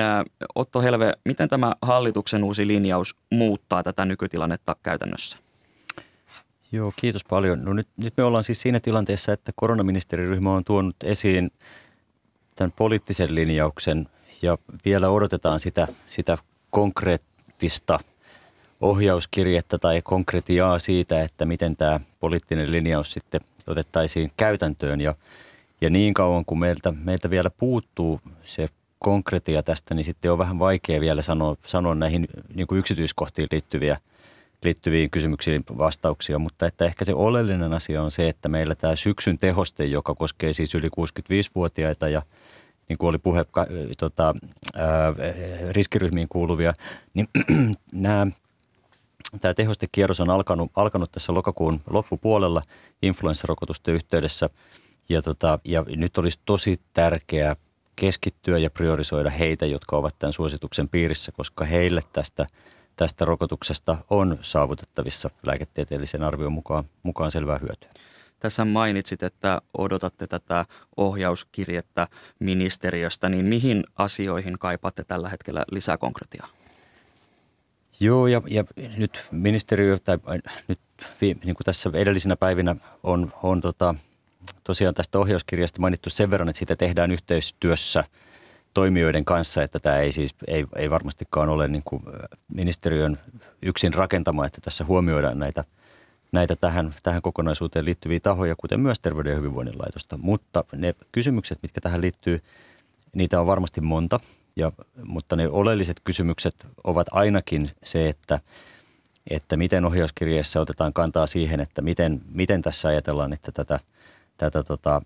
[0.54, 5.38] Otto Helve, miten tämä hallituksen uusi linjaus muuttaa tätä nykytilannetta käytännössä?
[6.72, 7.64] Joo, kiitos paljon.
[7.64, 11.50] No nyt, nyt me ollaan siis siinä tilanteessa, että koronaministeriryhmä on tuonut esiin
[12.56, 14.08] tämän poliittisen linjauksen
[14.42, 16.38] ja vielä odotetaan sitä, sitä
[16.70, 18.00] konkreettista
[18.80, 25.00] ohjauskirjettä tai konkretiaa siitä, että miten tämä poliittinen linjaus sitten otettaisiin käytäntöön.
[25.00, 25.14] Ja
[25.80, 30.58] ja niin kauan kuin meiltä, meiltä vielä puuttuu se konkretia tästä, niin sitten on vähän
[30.58, 33.96] vaikea vielä sanoa, sanoa näihin niin kuin yksityiskohtiin liittyviä,
[34.64, 39.38] liittyviin kysymyksiin vastauksia, mutta että ehkä se oleellinen asia on se, että meillä tämä syksyn
[39.38, 42.22] tehoste, joka koskee siis yli 65-vuotiaita ja
[42.88, 43.44] niin kuin oli puhe
[43.98, 44.34] tota,
[44.74, 45.14] ää,
[45.70, 46.72] riskiryhmiin kuuluvia,
[47.14, 47.28] niin
[47.92, 48.26] nämä
[49.40, 52.62] Tämä tehostekierros on alkanut, alkanut tässä lokakuun loppupuolella
[53.02, 54.50] influenssarokotusten yhteydessä–
[55.10, 57.56] ja, tota, ja nyt olisi tosi tärkeää
[57.96, 62.46] keskittyä ja priorisoida heitä, jotka ovat tämän suosituksen piirissä, koska heille tästä,
[62.96, 67.90] tästä rokotuksesta on saavutettavissa lääketieteellisen arvion mukaan, mukaan selvää hyötyä.
[68.38, 76.48] Tässä mainitsit, että odotatte tätä ohjauskirjettä ministeriöstä, niin mihin asioihin kaipaatte tällä hetkellä lisää konkretiaa?
[78.00, 78.64] Joo, ja, ja
[78.96, 80.18] nyt ministeriö, tai
[80.68, 80.80] nyt
[81.20, 83.94] niin kuin tässä edellisinä päivinä on, on tota,
[84.70, 88.04] tosiaan tästä ohjauskirjasta mainittu sen verran, että sitä tehdään yhteistyössä
[88.74, 92.02] toimijoiden kanssa, että tämä ei siis ei, ei varmastikaan ole niin kuin
[92.54, 93.18] ministeriön
[93.62, 95.64] yksin rakentama, että tässä huomioidaan näitä,
[96.32, 100.18] näitä tähän, tähän kokonaisuuteen liittyviä tahoja, kuten myös Terveyden ja hyvinvoinnin laitosta.
[100.18, 102.42] Mutta ne kysymykset, mitkä tähän liittyy,
[103.14, 104.20] niitä on varmasti monta,
[104.56, 104.72] ja,
[105.04, 108.40] mutta ne oleelliset kysymykset ovat ainakin se, että
[109.30, 113.80] että miten ohjauskirjeessä otetaan kantaa siihen, että miten, miten tässä ajatellaan, että tätä–
[114.40, 115.02] tätä tota,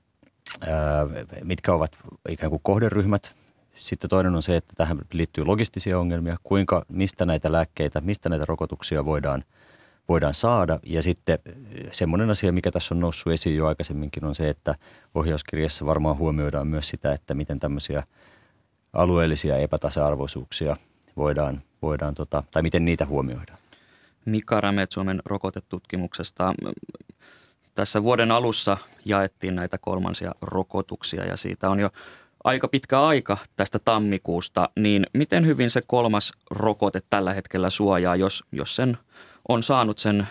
[1.42, 3.34] mitkä ovat ikään kuin kohderyhmät.
[3.76, 8.44] Sitten toinen on se, että tähän liittyy logistisia ongelmia, kuinka, mistä näitä lääkkeitä, mistä näitä
[8.48, 9.44] rokotuksia voidaan,
[10.08, 10.80] voidaan saada.
[10.86, 11.38] Ja sitten
[11.92, 14.74] semmoinen asia, mikä tässä on noussut esiin jo aikaisemminkin, on se, että
[15.14, 18.02] ohjauskirjassa varmaan huomioidaan myös sitä, että miten tämmöisiä
[18.92, 20.76] alueellisia epätasa-arvoisuuksia
[21.16, 23.58] voidaan, voidaan tota, tai miten niitä huomioidaan.
[24.24, 26.54] Mika Rämet Suomen rokotetutkimuksesta
[27.74, 31.90] tässä vuoden alussa jaettiin näitä kolmansia rokotuksia ja siitä on jo
[32.44, 38.44] aika pitkä aika tästä tammikuusta, niin miten hyvin se kolmas rokote tällä hetkellä suojaa, jos,
[38.52, 38.96] jos sen
[39.48, 40.28] on saanut sen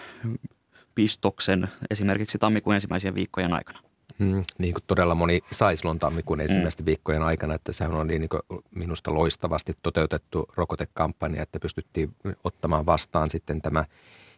[0.96, 3.80] pistoksen esimerkiksi tammikuun ensimmäisen viikkojen aikana?
[4.20, 6.44] Hmm, niin kuin todella moni sai silloin tammikuun mm.
[6.44, 6.86] ensimmäisten hmm.
[6.86, 8.42] viikkojen aikana, että sehän on niin kuin
[8.76, 13.86] minusta loistavasti toteutettu rokotekampanja, että pystyttiin ottamaan vastaan sitten tämä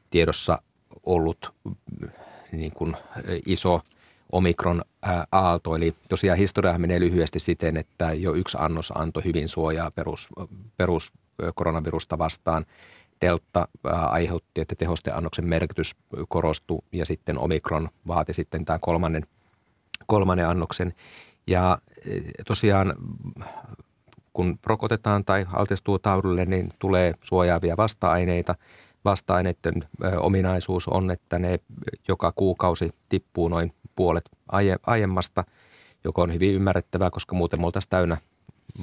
[0.10, 0.62] tiedossa
[1.04, 1.54] ollut
[2.52, 2.96] niin kuin
[3.46, 3.82] iso
[4.32, 4.82] omikron
[5.32, 5.76] aalto.
[5.76, 10.30] Eli tosiaan historia menee lyhyesti siten, että jo yksi annos antoi hyvin suojaa perus,
[10.78, 11.14] perus
[11.56, 12.66] koronavirusta vastaan.
[13.22, 15.96] Delta aiheutti, että tehosteannoksen merkitys
[16.30, 19.26] korostui ja sitten omikron vaati sitten tämän kolmannen,
[20.06, 20.94] kolmannen annoksen.
[21.48, 21.78] Ja
[22.48, 22.94] tosiaan
[24.34, 28.56] kun rokotetaan tai altistuu taudille, niin tulee suojaavia vasta-aineita–
[29.06, 29.74] vasta-aineiden
[30.18, 31.60] ominaisuus on, että ne
[32.08, 34.30] joka kuukausi tippuu noin puolet
[34.88, 35.44] aiemmasta,
[36.04, 38.18] joka on hyvin ymmärrettävää, koska muuten me oltaisiin täynnä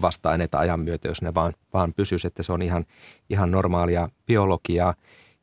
[0.03, 2.85] vasta-aineita ajan myötä, jos ne vaan, vaan pysyisi, että se on ihan,
[3.31, 4.95] ihan normaalia biologiaa.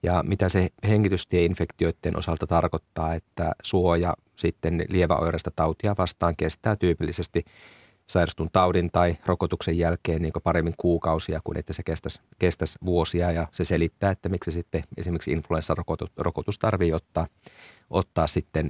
[0.03, 7.43] Ja mitä se hengitystieinfektioiden osalta tarkoittaa, että suoja sitten lieväoireista tautia vastaan kestää tyypillisesti–
[8.09, 13.47] sairastun taudin tai rokotuksen jälkeen niin paremmin kuukausia kuin että se kestäisi, kestäisi vuosia ja
[13.51, 17.27] se selittää, että miksi sitten esimerkiksi influenssarokotus tarvii ottaa,
[17.89, 18.69] ottaa sitten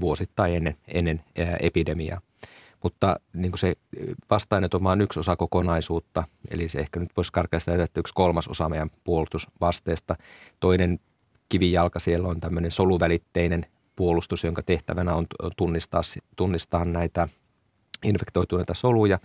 [0.00, 1.24] vuosittain ennen, ennen
[1.60, 2.20] epidemiaa.
[2.86, 3.74] mutta niin kuin se
[4.30, 8.48] vastainet on vain yksi osa kokonaisuutta, eli se ehkä nyt voisi karkeasti että yksi kolmas
[8.48, 10.16] osa meidän puolustusvasteesta.
[10.60, 11.00] Toinen
[11.48, 13.66] kivijalka siellä on tämmöinen soluvälitteinen
[13.96, 15.26] puolustus, jonka tehtävänä on
[15.56, 16.00] tunnistaa,
[16.36, 17.28] tunnistaa näitä
[18.04, 19.18] infektoituneita soluja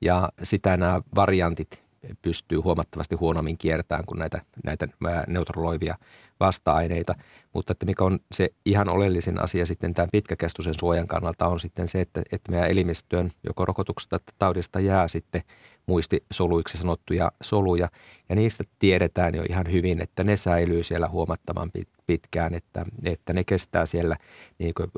[0.00, 1.82] ja sitä nämä variantit
[2.22, 4.88] pystyy huomattavasti huonommin kiertämään kuin näitä, näitä
[5.26, 5.96] neutraloivia
[6.40, 7.14] vasta-aineita.
[7.52, 11.88] Mutta että mikä on se ihan oleellisin asia sitten tämän pitkäkestoisen suojan kannalta on sitten
[11.88, 15.42] se, että, että meidän elimistöön joko rokotuksesta tai taudista jää sitten
[15.86, 17.88] muistisoluiksi sanottuja soluja.
[18.28, 21.70] Ja niistä tiedetään jo ihan hyvin, että ne säilyy siellä huomattavan
[22.06, 24.16] pitkään, että, että ne kestää siellä,
[24.58, 24.90] niin kuin,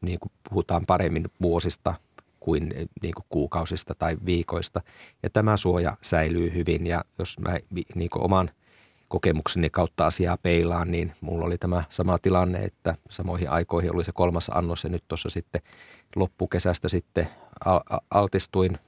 [0.00, 1.94] niin kuin puhutaan paremmin vuosista
[2.44, 2.72] kuin,
[3.02, 4.80] niin kuin kuukausista tai viikoista.
[5.22, 7.58] Ja tämä suoja säilyy hyvin ja jos mä
[7.94, 8.50] niin kuin oman
[9.08, 14.12] kokemukseni kautta asiaa peilaan, niin mulla oli tämä sama tilanne, että samoihin aikoihin oli se
[14.12, 15.62] kolmas annos ja nyt tuossa sitten
[16.16, 17.28] loppukesästä sitten
[18.10, 18.78] altistuin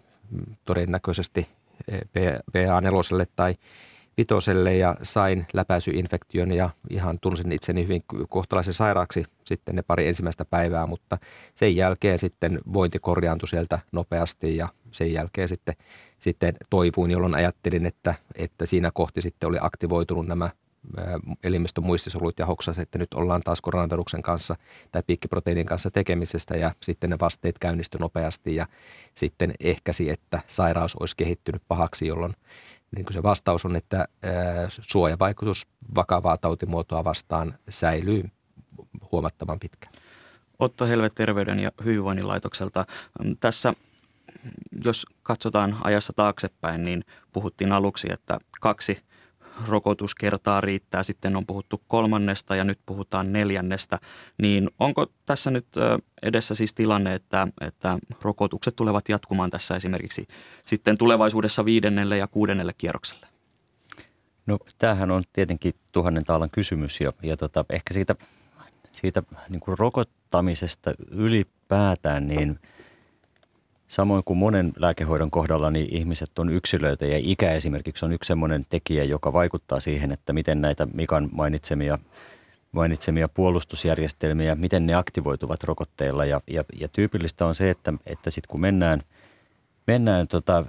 [0.64, 1.48] todennäköisesti
[1.92, 3.55] BA4 tai
[4.16, 10.44] vitoselle ja sain läpäisyinfektion ja ihan tunsin itseni hyvin kohtalaisen sairaaksi sitten ne pari ensimmäistä
[10.44, 11.18] päivää, mutta
[11.54, 15.74] sen jälkeen sitten vointi korjaantui sieltä nopeasti ja sen jälkeen sitten,
[16.18, 20.50] sitten toivuin, jolloin ajattelin, että, että siinä kohti sitten oli aktivoitunut nämä
[21.44, 24.56] elimistön muistisolut ja hoksas, että nyt ollaan taas koronaviruksen kanssa
[24.92, 28.66] tai piikkiproteiinin kanssa tekemisestä ja sitten ne vasteet käynnistyi nopeasti ja
[29.14, 32.32] sitten ehkäsi, että sairaus olisi kehittynyt pahaksi, jolloin
[32.95, 34.09] niin kuin se vastaus on, että
[34.68, 38.24] suojavaikutus vakavaa tautimuotoa vastaan säilyy
[39.12, 39.88] huomattavan pitkä.
[40.59, 42.86] Otto Helvet Terveyden ja hyvinvoinnin laitokselta.
[43.40, 43.74] Tässä
[44.84, 48.99] jos katsotaan ajassa taaksepäin, niin puhuttiin aluksi, että kaksi–
[49.68, 53.98] rokotuskertaa riittää, sitten on puhuttu kolmannesta ja nyt puhutaan neljännestä,
[54.38, 55.66] niin onko tässä nyt
[56.22, 60.26] edessä siis tilanne, että, että rokotukset tulevat jatkumaan tässä esimerkiksi
[60.66, 63.26] sitten tulevaisuudessa viidennelle ja kuudennelle kierrokselle?
[64.46, 68.14] No tämähän on tietenkin tuhannen taalan kysymys ja, ja tota, ehkä siitä,
[68.92, 72.59] siitä niin kuin rokottamisesta ylipäätään, niin–
[73.89, 78.64] Samoin kuin monen lääkehoidon kohdalla, niin ihmiset on yksilöitä ja ikä esimerkiksi on yksi sellainen
[78.68, 81.99] tekijä, joka vaikuttaa siihen, että miten näitä Mikan mainitsemia,
[82.72, 86.24] mainitsemia puolustusjärjestelmiä, miten ne aktivoituvat rokotteilla.
[86.24, 89.01] Ja, ja, ja tyypillistä on se, että, että sitten kun mennään,
[89.87, 90.64] mennään tota,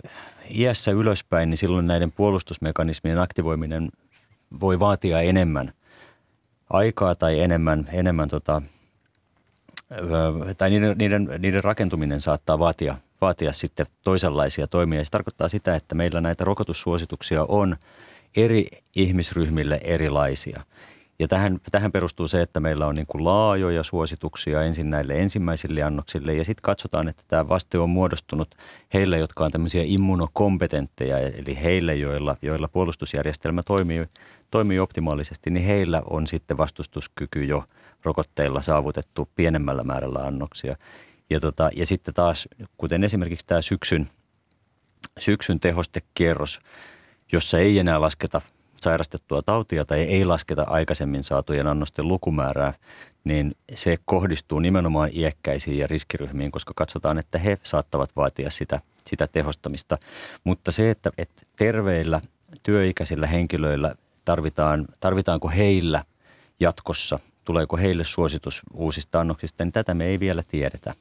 [0.56, 3.90] iässä ylöspäin, niin silloin näiden puolustusmekanismien aktivoiminen
[4.60, 5.74] voi vaatia enemmän
[6.70, 8.62] aikaa tai enemmän, enemmän tota,
[10.58, 15.04] tai niiden, niiden, niiden rakentuminen saattaa vaatia, vaatia sitten toisenlaisia toimia.
[15.06, 17.76] Se tarkoittaa sitä, että meillä näitä rokotussuosituksia on
[18.36, 20.64] eri ihmisryhmille erilaisia.
[21.20, 25.82] Ja tähän, tähän perustuu se, että meillä on niin kuin laajoja suosituksia ensin näille ensimmäisille
[25.82, 28.56] annoksille ja sitten katsotaan, että tämä vaste on muodostunut
[28.94, 34.06] heille, jotka on tämmöisiä immunokompetentteja, eli heille, joilla, joilla puolustusjärjestelmä toimii,
[34.52, 37.64] toimii optimaalisesti, niin heillä on sitten vastustuskyky jo
[38.04, 40.76] rokotteilla saavutettu pienemmällä määrällä annoksia.
[41.30, 42.48] Ja, tota, ja sitten taas,
[42.78, 44.08] kuten esimerkiksi tämä syksyn,
[45.20, 46.60] syksyn tehostekierros,
[47.32, 48.42] jossa ei enää lasketa
[48.76, 52.74] sairastettua tautia tai ei lasketa aikaisemmin saatujen annosten lukumäärää,
[53.24, 59.28] niin se kohdistuu nimenomaan iäkkäisiin ja riskiryhmiin, koska katsotaan, että he saattavat vaatia sitä, sitä
[59.28, 59.98] tehostamista.
[60.44, 62.22] Mutta se, että, että terveillä
[62.64, 63.96] työikäisillä henkilöillä
[64.26, 66.04] tarvitaan, tarvitaanko heillä
[66.60, 70.94] jatkossa tuleeko heille suositus uusista annoksista, niin tätä me ei vielä tiedetä.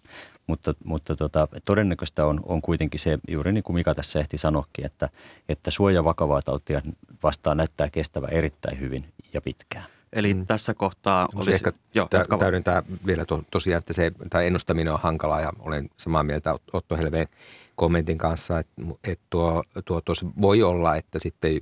[0.47, 4.87] Mutta, mutta tota, todennäköistä on, on kuitenkin se, juuri niin kuin Mika tässä ehti sanoikin,
[4.87, 5.09] että,
[5.49, 6.83] että suoja vakavaa tautia
[7.23, 9.87] vastaan näyttää kestävä erittäin hyvin ja pitkään.
[10.13, 10.47] Eli mm.
[10.47, 11.53] tässä kohtaa olisi...
[11.53, 15.91] Ehkä jo, tä- täydentää vielä to, tosiaan, että se tai ennustaminen on hankalaa ja olen
[15.97, 17.29] samaa mieltä Otto Helveen
[17.77, 21.61] kommentin kanssa, että, että tuo, tuo tuossa voi olla, että sitten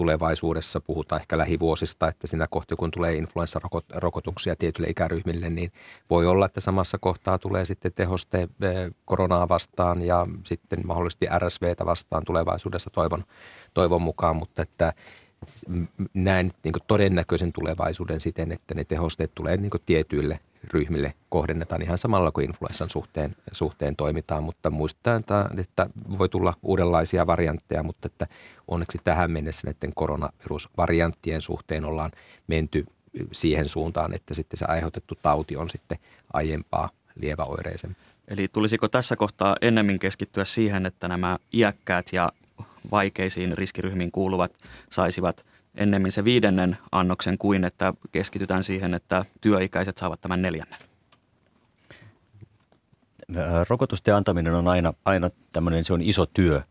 [0.00, 5.72] tulevaisuudessa, puhutaan ehkä lähivuosista, että siinä kohti kun tulee influenssarokotuksia tietyille ikäryhmille, niin
[6.10, 11.86] voi olla, että samassa kohtaa tulee sitten tehoste eh, koronaa vastaan ja sitten mahdollisesti RSVtä
[11.86, 13.24] vastaan tulevaisuudessa toivon,
[13.74, 14.92] toivon mukaan, mutta että
[16.14, 20.40] näen niin todennäköisen tulevaisuuden siten, että ne tehosteet tulee niin tietyille
[20.72, 25.86] ryhmille kohdennetaan ihan samalla kuin influenssan suhteen, suhteen toimitaan, mutta muistetaan, että
[26.18, 28.26] voi tulla uudenlaisia variantteja, mutta että
[28.68, 32.10] onneksi tähän mennessä näiden koronavirusvarianttien suhteen ollaan
[32.46, 32.86] menty
[33.32, 35.98] siihen suuntaan, että sitten se aiheutettu tauti on sitten
[36.32, 37.96] aiempaa lieväoireisen.
[38.28, 42.32] Eli tulisiko tässä kohtaa ennemmin keskittyä siihen, että nämä iäkkäät ja
[42.90, 44.52] vaikeisiin riskiryhmiin kuuluvat
[44.90, 50.78] saisivat ennemmin se viidennen annoksen kuin että keskitytään siihen, että työikäiset saavat tämän neljännen?
[53.68, 56.62] rokotusten antaminen on aina, aina tämmöinen, se on iso työ.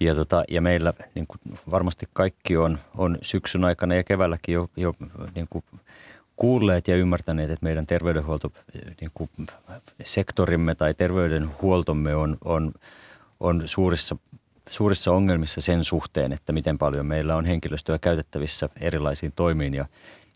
[0.00, 1.40] Ja, tota, ja meillä niin kuin
[1.70, 4.94] varmasti kaikki on, on syksyn aikana ja keväälläkin jo, jo
[5.34, 5.64] niin kuin
[6.36, 12.72] kuulleet ja ymmärtäneet, että meidän terveydenhuoltosektorimme niin tai terveydenhuoltomme on, on,
[13.40, 14.16] on suurissa,
[14.74, 19.74] suurissa ongelmissa sen suhteen, että miten paljon meillä on henkilöstöä käytettävissä erilaisiin toimiin.
[19.74, 19.86] Ja,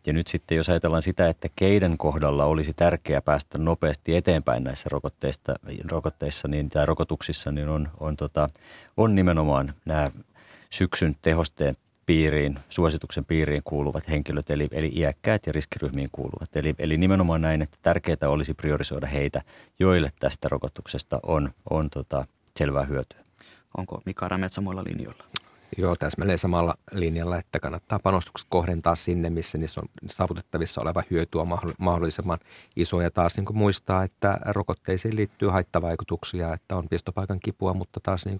[0.07, 4.89] ja nyt sitten jos ajatellaan sitä, että keiden kohdalla olisi tärkeää päästä nopeasti eteenpäin näissä
[4.93, 5.55] rokotteissa,
[5.91, 8.47] rokotteissa niin, tai rokotuksissa, niin on, on, tota,
[8.97, 10.07] on nimenomaan nämä
[10.71, 11.75] syksyn tehosteen
[12.07, 16.57] piiriin, suosituksen piiriin kuuluvat henkilöt, eli, eli iäkkäät ja riskiryhmiin kuuluvat.
[16.57, 19.43] Eli, eli nimenomaan näin, että tärkeää olisi priorisoida heitä,
[19.79, 22.27] joille tästä rokotuksesta on, on tota,
[22.57, 23.28] selvää hyötyä.
[23.77, 25.25] Onko Mika Rämet samoilla linjoilla?
[25.77, 31.39] Joo, täsmälleen samalla linjalla, että kannattaa panostukset kohdentaa sinne, missä niissä on saavutettavissa oleva hyöty
[31.39, 31.49] on
[31.79, 32.39] mahdollisimman
[32.77, 33.01] iso.
[33.01, 38.39] Ja taas niin muistaa, että rokotteisiin liittyy haittavaikutuksia, että on pistopaikan kipua, mutta taas niin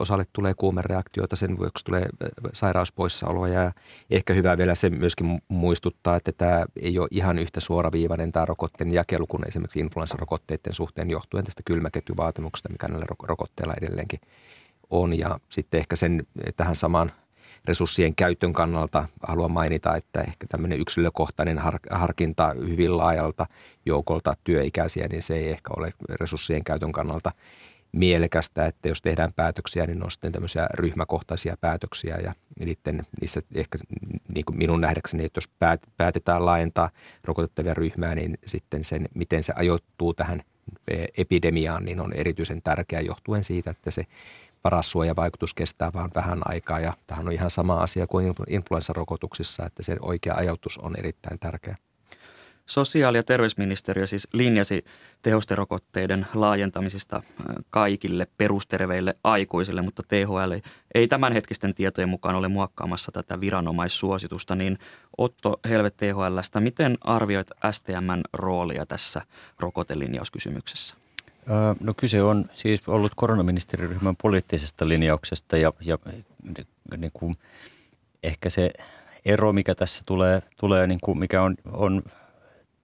[0.00, 2.06] osalle tulee kuumereaktioita, sen vuoksi tulee
[2.52, 3.72] sairauspoissaoloja ja
[4.10, 8.92] ehkä hyvä vielä se myöskin muistuttaa, että tämä ei ole ihan yhtä suoraviivainen tämä rokotteen
[8.92, 14.20] jakelu kuin esimerkiksi influenssarokotteiden suhteen johtuen tästä kylmäketjuvaatimuksesta, mikä näillä rokotteilla edelleenkin
[14.90, 15.18] on.
[15.18, 16.26] Ja sitten ehkä sen
[16.56, 17.12] tähän samaan
[17.64, 21.60] resurssien käytön kannalta haluan mainita, että ehkä tämmöinen yksilökohtainen
[21.90, 23.46] harkinta hyvin laajalta
[23.86, 27.32] joukolta työikäisiä, niin se ei ehkä ole resurssien käytön kannalta
[27.98, 33.78] mielekästä, että jos tehdään päätöksiä, niin on sitten tämmöisiä ryhmäkohtaisia päätöksiä ja niiden, niissä ehkä
[34.34, 35.50] niin kuin minun nähdäkseni, että jos
[35.96, 36.90] päätetään laajentaa
[37.24, 40.42] rokotettavia ryhmää, niin sitten sen, miten se ajoittuu tähän
[41.16, 44.06] epidemiaan, niin on erityisen tärkeää johtuen siitä, että se
[44.62, 49.82] paras suojavaikutus kestää vain vähän aikaa ja tähän on ihan sama asia kuin influenssarokotuksissa, että
[49.82, 51.76] se oikea ajoitus on erittäin tärkeä.
[52.66, 54.84] Sosiaali- ja terveysministeriö siis linjasi
[55.22, 57.22] tehosterokotteiden laajentamisesta
[57.70, 60.52] kaikille perusterveille aikuisille, mutta THL
[60.94, 64.54] ei tämänhetkisten tietojen mukaan ole muokkaamassa tätä viranomaissuositusta.
[64.54, 64.78] Niin
[65.18, 69.22] Otto Helvet THLstä, miten arvioit STMn roolia tässä
[69.60, 70.96] rokotelinjauskysymyksessä?
[71.80, 75.98] No kyse on siis ollut koronaministeriryhmän poliittisesta linjauksesta ja, ja
[76.96, 77.34] niin kuin
[78.22, 78.70] ehkä se
[79.24, 82.02] ero, mikä tässä tulee, tulee niin kuin mikä on, on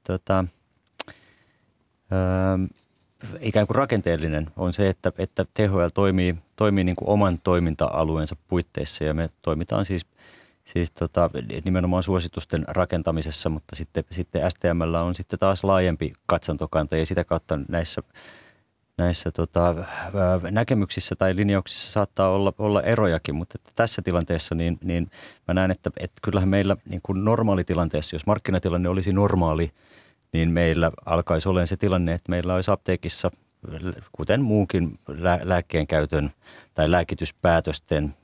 [0.06, 0.44] tota,
[2.10, 2.58] ää,
[3.40, 9.04] ikään kuin rakenteellinen, on se, että, että THL toimii, toimii niin kuin oman toiminta-alueensa puitteissa.
[9.04, 10.06] Ja me toimitaan siis,
[10.64, 11.30] siis tota,
[11.64, 17.58] nimenomaan suositusten rakentamisessa, mutta sitten, sitten STMllä on sitten taas laajempi katsantokanta ja sitä kautta
[17.68, 18.02] näissä
[18.98, 19.74] näissä tota,
[20.50, 25.10] näkemyksissä tai linjauksissa saattaa olla, olla erojakin, mutta että tässä tilanteessa niin, niin
[25.48, 29.72] mä näen, että, että kyllähän meillä niin kuin normaalitilanteessa, jos markkinatilanne olisi normaali,
[30.32, 33.30] niin meillä alkaisi olemaan se tilanne, että meillä olisi apteekissa,
[34.12, 36.30] kuten muunkin lää, lääkkeen käytön
[36.74, 38.14] tai lääkityspäätösten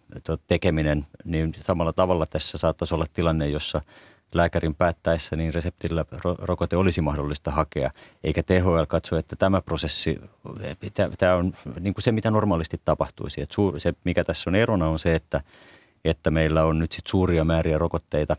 [0.46, 3.82] tekeminen, niin samalla tavalla tässä saattaisi olla tilanne, jossa–
[4.34, 6.04] lääkärin päättäessä, niin reseptillä
[6.38, 7.90] rokote olisi mahdollista hakea,
[8.24, 10.20] eikä THL katso, että tämä prosessi,
[11.18, 13.42] tämä on niin kuin se, mitä normaalisti tapahtuisi.
[13.42, 15.40] Että se, mikä tässä on erona, on se, että,
[16.04, 18.36] että meillä on nyt sit suuria määriä rokotteita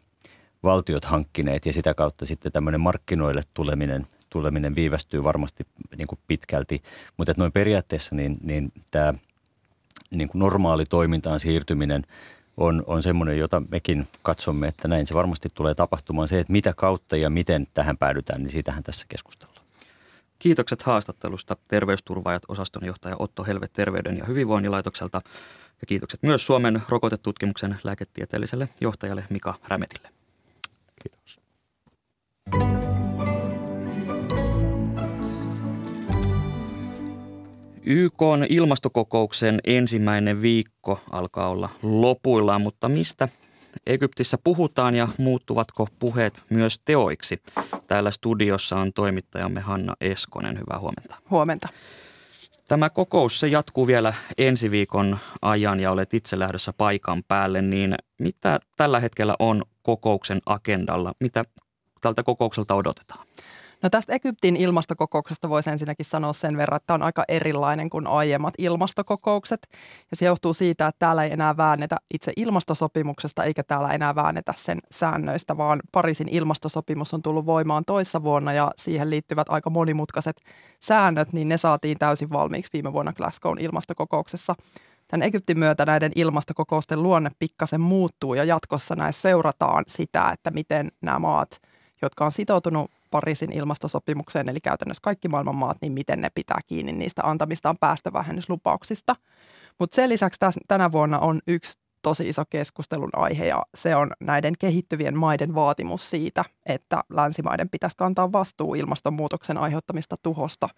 [0.63, 5.67] valtiot hankkineet ja sitä kautta sitten tämmöinen markkinoille tuleminen, tuleminen viivästyy varmasti
[5.97, 6.81] niin kuin pitkälti.
[7.17, 9.13] Mutta noin periaatteessa niin, niin tämä
[10.11, 12.03] niin kuin normaali toimintaan siirtyminen–
[12.59, 16.27] on, on semmoinen, jota mekin katsomme, että näin se varmasti tulee tapahtumaan.
[16.27, 19.65] Se, että mitä kautta ja miten tähän päädytään, niin siitähän tässä keskustellaan.
[20.39, 25.21] Kiitokset haastattelusta terveysturvaajat osastonjohtaja Otto Helvet Terveyden ja hyvinvoinnilaitokselta
[25.81, 30.09] ja kiitokset myös Suomen rokotetutkimuksen lääketieteelliselle johtajalle Mika Rämetille.
[31.01, 31.39] Kiitos.
[37.91, 43.29] YK on ilmastokokouksen ensimmäinen viikko alkaa olla lopuillaan, mutta mistä
[43.85, 47.41] Egyptissä puhutaan ja muuttuvatko puheet myös teoiksi?
[47.87, 50.59] Täällä studiossa on toimittajamme Hanna Eskonen.
[50.59, 51.15] Hyvää huomenta.
[51.29, 51.67] Huomenta.
[52.67, 57.95] Tämä kokous se jatkuu vielä ensi viikon ajan ja olet itse lähdössä paikan päälle, niin
[58.19, 61.13] mitä tällä hetkellä on kokouksen agendalla?
[61.19, 61.43] Mitä
[62.01, 63.28] tältä kokoukselta odotetaan?
[63.83, 68.53] No tästä Egyptin ilmastokokouksesta voisi ensinnäkin sanoa sen verran, että on aika erilainen kuin aiemmat
[68.57, 69.67] ilmastokokoukset.
[70.11, 74.53] Ja se johtuu siitä, että täällä ei enää väännetä itse ilmastosopimuksesta eikä täällä enää väännetä
[74.57, 80.41] sen säännöistä, vaan Pariisin ilmastosopimus on tullut voimaan toissa vuonna ja siihen liittyvät aika monimutkaiset
[80.79, 84.55] säännöt, niin ne saatiin täysin valmiiksi viime vuonna Glasgown ilmastokokouksessa.
[85.07, 90.91] Tämän Egyptin myötä näiden ilmastokokousten luonne pikkasen muuttuu ja jatkossa näissä seurataan sitä, että miten
[91.01, 91.49] nämä maat–
[92.01, 96.91] jotka on sitoutunut Pariisin ilmastosopimukseen, eli käytännössä kaikki maailman maat, niin miten ne pitää kiinni
[96.91, 99.15] niistä antamistaan päästövähennyslupauksista.
[99.79, 104.11] Mutta sen lisäksi täs, tänä vuonna on yksi tosi iso keskustelun aihe ja se on
[104.19, 110.69] näiden kehittyvien maiden vaatimus siitä, että länsimaiden pitäisi kantaa vastuu ilmastonmuutoksen aiheuttamista tuhosta.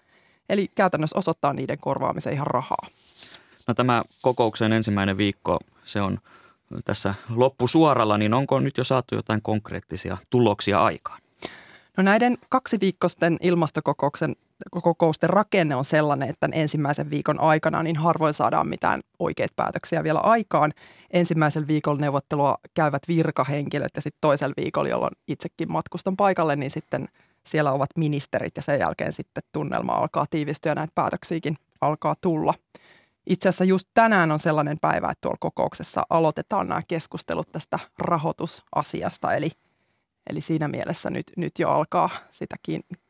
[0.50, 2.88] Eli käytännössä osoittaa niiden korvaamiseen ihan rahaa.
[3.68, 6.20] No tämä kokouksen ensimmäinen viikko, se on
[6.86, 11.22] tässä loppusuoralla, niin onko nyt jo saatu jotain konkreettisia tuloksia aikaan?
[11.98, 14.36] No näiden kaksiviikkoisten ilmastokokouksen
[14.70, 20.20] kokousten rakenne on sellainen, että ensimmäisen viikon aikana niin harvoin saadaan mitään oikeita päätöksiä vielä
[20.20, 20.74] aikaan.
[21.12, 27.08] Ensimmäisellä viikolla neuvottelua käyvät virkahenkilöt ja sitten toisella viikolla, jolloin itsekin matkustan paikalle, niin sitten
[27.48, 32.54] siellä ovat ministerit ja sen jälkeen sitten tunnelma alkaa tiivistyä ja näitä päätöksiäkin alkaa tulla.
[33.28, 39.36] Itse asiassa just tänään on sellainen päivä, että tuolla kokouksessa aloitetaan nämä keskustelut tästä rahoitusasiasta,
[39.36, 39.52] eli,
[40.30, 42.56] eli siinä mielessä nyt, nyt jo alkaa sitä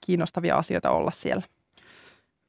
[0.05, 1.43] kiinnostavia asioita olla siellä.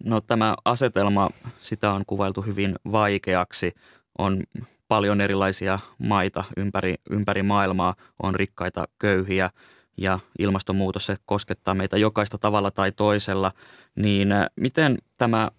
[0.04, 3.74] No tämä asetelma, sitä on kuvailtu hyvin vaikeaksi.
[4.18, 4.42] On
[4.88, 9.50] paljon erilaisia maita ympäri, ympäri maailmaa, on rikkaita, köyhiä
[9.96, 13.52] ja ilmastonmuutos se koskettaa meitä jokaista tavalla tai toisella.
[13.94, 15.50] Niin miten tämä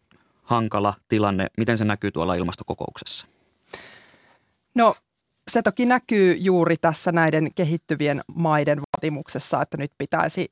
[0.43, 3.27] hankala tilanne, miten se näkyy tuolla ilmastokokouksessa?
[4.75, 4.95] No
[5.51, 10.51] se toki näkyy juuri tässä näiden kehittyvien maiden vaatimuksessa, että nyt pitäisi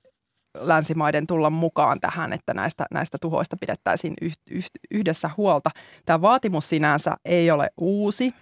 [0.60, 5.70] länsimaiden tulla mukaan tähän, että näistä, näistä tuhoista pidettäisiin yh, yh, yhdessä huolta.
[6.06, 8.34] Tämä vaatimus sinänsä ei ole uusi.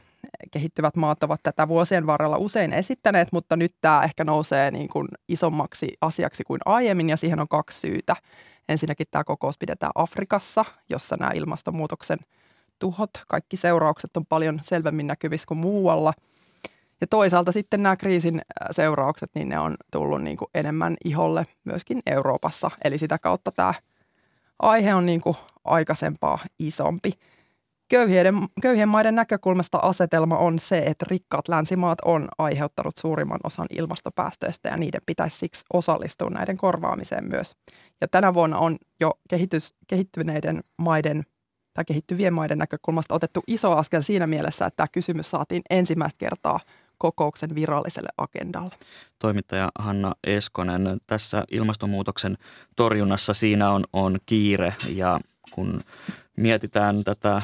[0.51, 5.07] Kehittyvät maat ovat tätä vuosien varrella usein esittäneet, mutta nyt tämä ehkä nousee niin kuin
[5.29, 8.15] isommaksi asiaksi kuin aiemmin ja siihen on kaksi syytä.
[8.69, 12.19] Ensinnäkin tämä kokous pidetään Afrikassa, jossa nämä ilmastonmuutoksen
[12.79, 16.13] tuhot, kaikki seuraukset on paljon selvemmin näkyvissä kuin muualla.
[17.01, 18.41] Ja toisaalta sitten nämä kriisin
[18.71, 22.71] seuraukset, niin ne on tullut niin kuin enemmän iholle myöskin Euroopassa.
[22.83, 23.73] Eli sitä kautta tämä
[24.59, 27.11] aihe on niin kuin aikaisempaa isompi.
[27.89, 34.69] Köyhien, köyhien maiden näkökulmasta asetelma on se, että rikkaat länsimaat on aiheuttanut suurimman osan ilmastopäästöistä
[34.69, 37.55] ja niiden pitäisi siksi osallistua näiden korvaamiseen myös.
[38.01, 41.23] Ja tänä vuonna on jo kehitys, kehittyneiden maiden
[41.73, 46.59] tai kehittyvien maiden näkökulmasta otettu iso askel siinä mielessä, että tämä kysymys saatiin ensimmäistä kertaa
[46.97, 48.75] kokouksen viralliselle agendalle.
[49.19, 52.37] Toimittaja Hanna Eskonen, tässä ilmastonmuutoksen
[52.75, 55.19] torjunnassa siinä on, on kiire ja
[55.51, 55.81] kun
[56.37, 57.41] mietitään tätä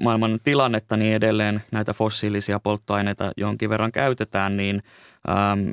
[0.00, 4.82] maailman tilannetta, niin edelleen näitä fossiilisia polttoaineita jonkin verran käytetään, niin
[5.28, 5.68] ähm,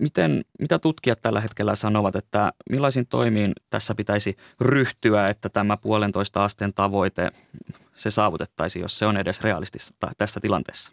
[0.00, 6.44] miten, mitä tutkijat tällä hetkellä sanovat, että millaisiin toimiin tässä pitäisi ryhtyä, että tämä puolentoista
[6.44, 7.30] asteen tavoite
[7.94, 10.92] se saavutettaisiin, jos se on edes realistista tässä tilanteessa?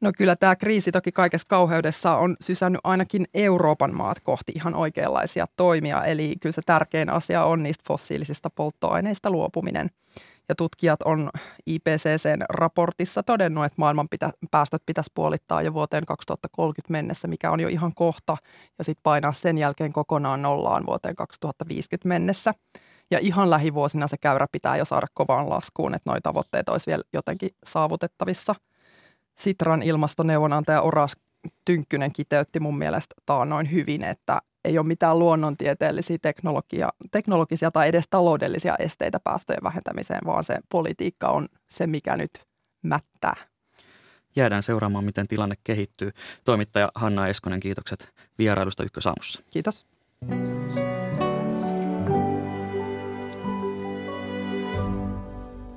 [0.00, 5.46] No kyllä tämä kriisi toki kaikessa kauheudessa on sysännyt ainakin Euroopan maat kohti ihan oikeanlaisia
[5.56, 6.04] toimia.
[6.04, 9.90] Eli kyllä se tärkein asia on niistä fossiilisista polttoaineista luopuminen.
[10.48, 11.30] Ja tutkijat on
[11.66, 17.60] IPCCn raportissa todennut, että maailman pitä, päästöt pitäisi puolittaa jo vuoteen 2030 mennessä, mikä on
[17.60, 18.36] jo ihan kohta,
[18.78, 22.54] ja sitten painaa sen jälkeen kokonaan nollaan vuoteen 2050 mennessä.
[23.10, 27.02] Ja ihan lähivuosina se käyrä pitää jo saada kovaan laskuun, että nuo tavoitteet olisi vielä
[27.12, 28.54] jotenkin saavutettavissa.
[29.38, 31.12] Sitran ilmastoneuvonantaja Oras
[31.64, 38.04] Tynkkynen kiteytti mun mielestä taannoin hyvin, että ei ole mitään luonnontieteellisiä teknologia, teknologisia tai edes
[38.10, 42.30] taloudellisia esteitä päästöjen vähentämiseen, vaan se politiikka on se, mikä nyt
[42.82, 43.36] mättää.
[44.36, 46.10] Jäädään seuraamaan, miten tilanne kehittyy.
[46.44, 48.08] Toimittaja Hanna Eskonen, kiitokset
[48.38, 49.42] vierailusta Ykkösaamussa.
[49.50, 49.86] Kiitos.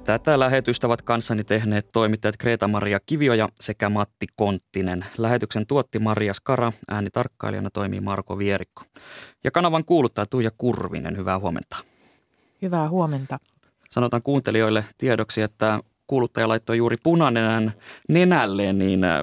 [0.06, 5.06] Tätä lähetystä ovat kanssani tehneet toimittajat Kreta-Maria Kivioja sekä Matti Konttinen.
[5.18, 8.84] Lähetyksen tuotti Maria Skara, äänitarkkailijana toimii Marko Vierikko.
[9.44, 11.78] Ja kanavan kuuluttaa Tuija Kurvinen, hyvää huomenta.
[12.62, 13.40] Hyvää huomenta.
[13.90, 17.74] Sanotaan kuuntelijoille tiedoksi, että kuuluttaja laittoi juuri punainen
[18.10, 19.22] nenälle, niin äh,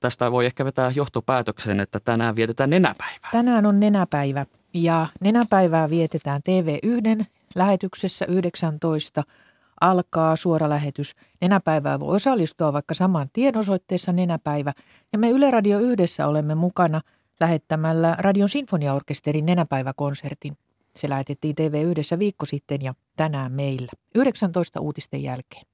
[0.00, 3.30] tästä voi ehkä vetää johtopäätöksen, että tänään vietetään nenäpäivää.
[3.32, 7.24] Tänään on nenäpäivä ja nenäpäivää vietetään TV1
[7.54, 9.24] lähetyksessä 19–
[9.80, 11.14] alkaa suora lähetys.
[11.40, 14.72] Nenäpäivää voi osallistua vaikka saman tien osoitteessa Nenäpäivä.
[15.12, 17.00] Ja me Yle Radio yhdessä olemme mukana
[17.40, 20.56] lähettämällä Radion Sinfoniaorkesterin Nenäpäiväkonsertin.
[20.96, 25.66] Se lähetettiin TV yhdessä viikko sitten ja tänään meillä, 19 uutisten jälkeen.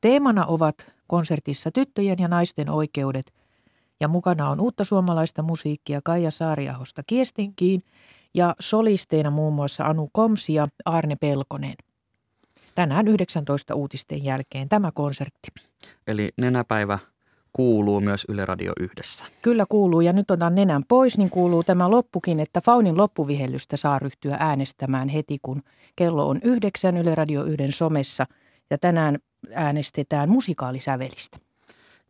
[0.00, 0.74] Teemana ovat
[1.06, 3.32] konsertissa tyttöjen ja naisten oikeudet
[4.00, 7.82] ja mukana on uutta suomalaista musiikkia Kaija Saariahosta Kiestinkiin
[8.34, 11.74] ja solisteina muun muassa Anu Komsi ja Arne Pelkonen
[12.78, 15.48] tänään 19 uutisten jälkeen tämä konsertti.
[16.06, 16.98] Eli nenäpäivä
[17.52, 19.24] kuuluu myös Yle Radio yhdessä.
[19.42, 23.98] Kyllä kuuluu ja nyt otan nenän pois, niin kuuluu tämä loppukin, että Faunin loppuvihellystä saa
[23.98, 25.62] ryhtyä äänestämään heti, kun
[25.96, 28.26] kello on yhdeksän Yle Radio yhden somessa
[28.70, 29.18] ja tänään
[29.54, 31.38] äänestetään musikaalisävelistä.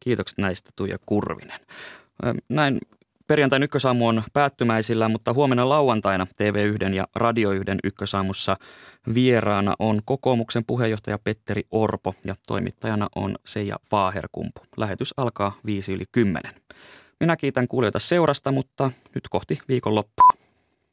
[0.00, 1.60] Kiitokset näistä Tuija Kurvinen.
[2.48, 2.78] Näin
[3.28, 8.56] perjantain ykkösaamu on päättymäisillä, mutta huomenna lauantaina TV1 ja Radio 1 ykkösaamussa
[9.14, 14.60] vieraana on kokoomuksen puheenjohtaja Petteri Orpo ja toimittajana on Seija Vaaherkumpu.
[14.76, 16.54] Lähetys alkaa viisi yli kymmenen.
[17.20, 20.27] Minä kiitän kuulijoita seurasta, mutta nyt kohti viikonloppua.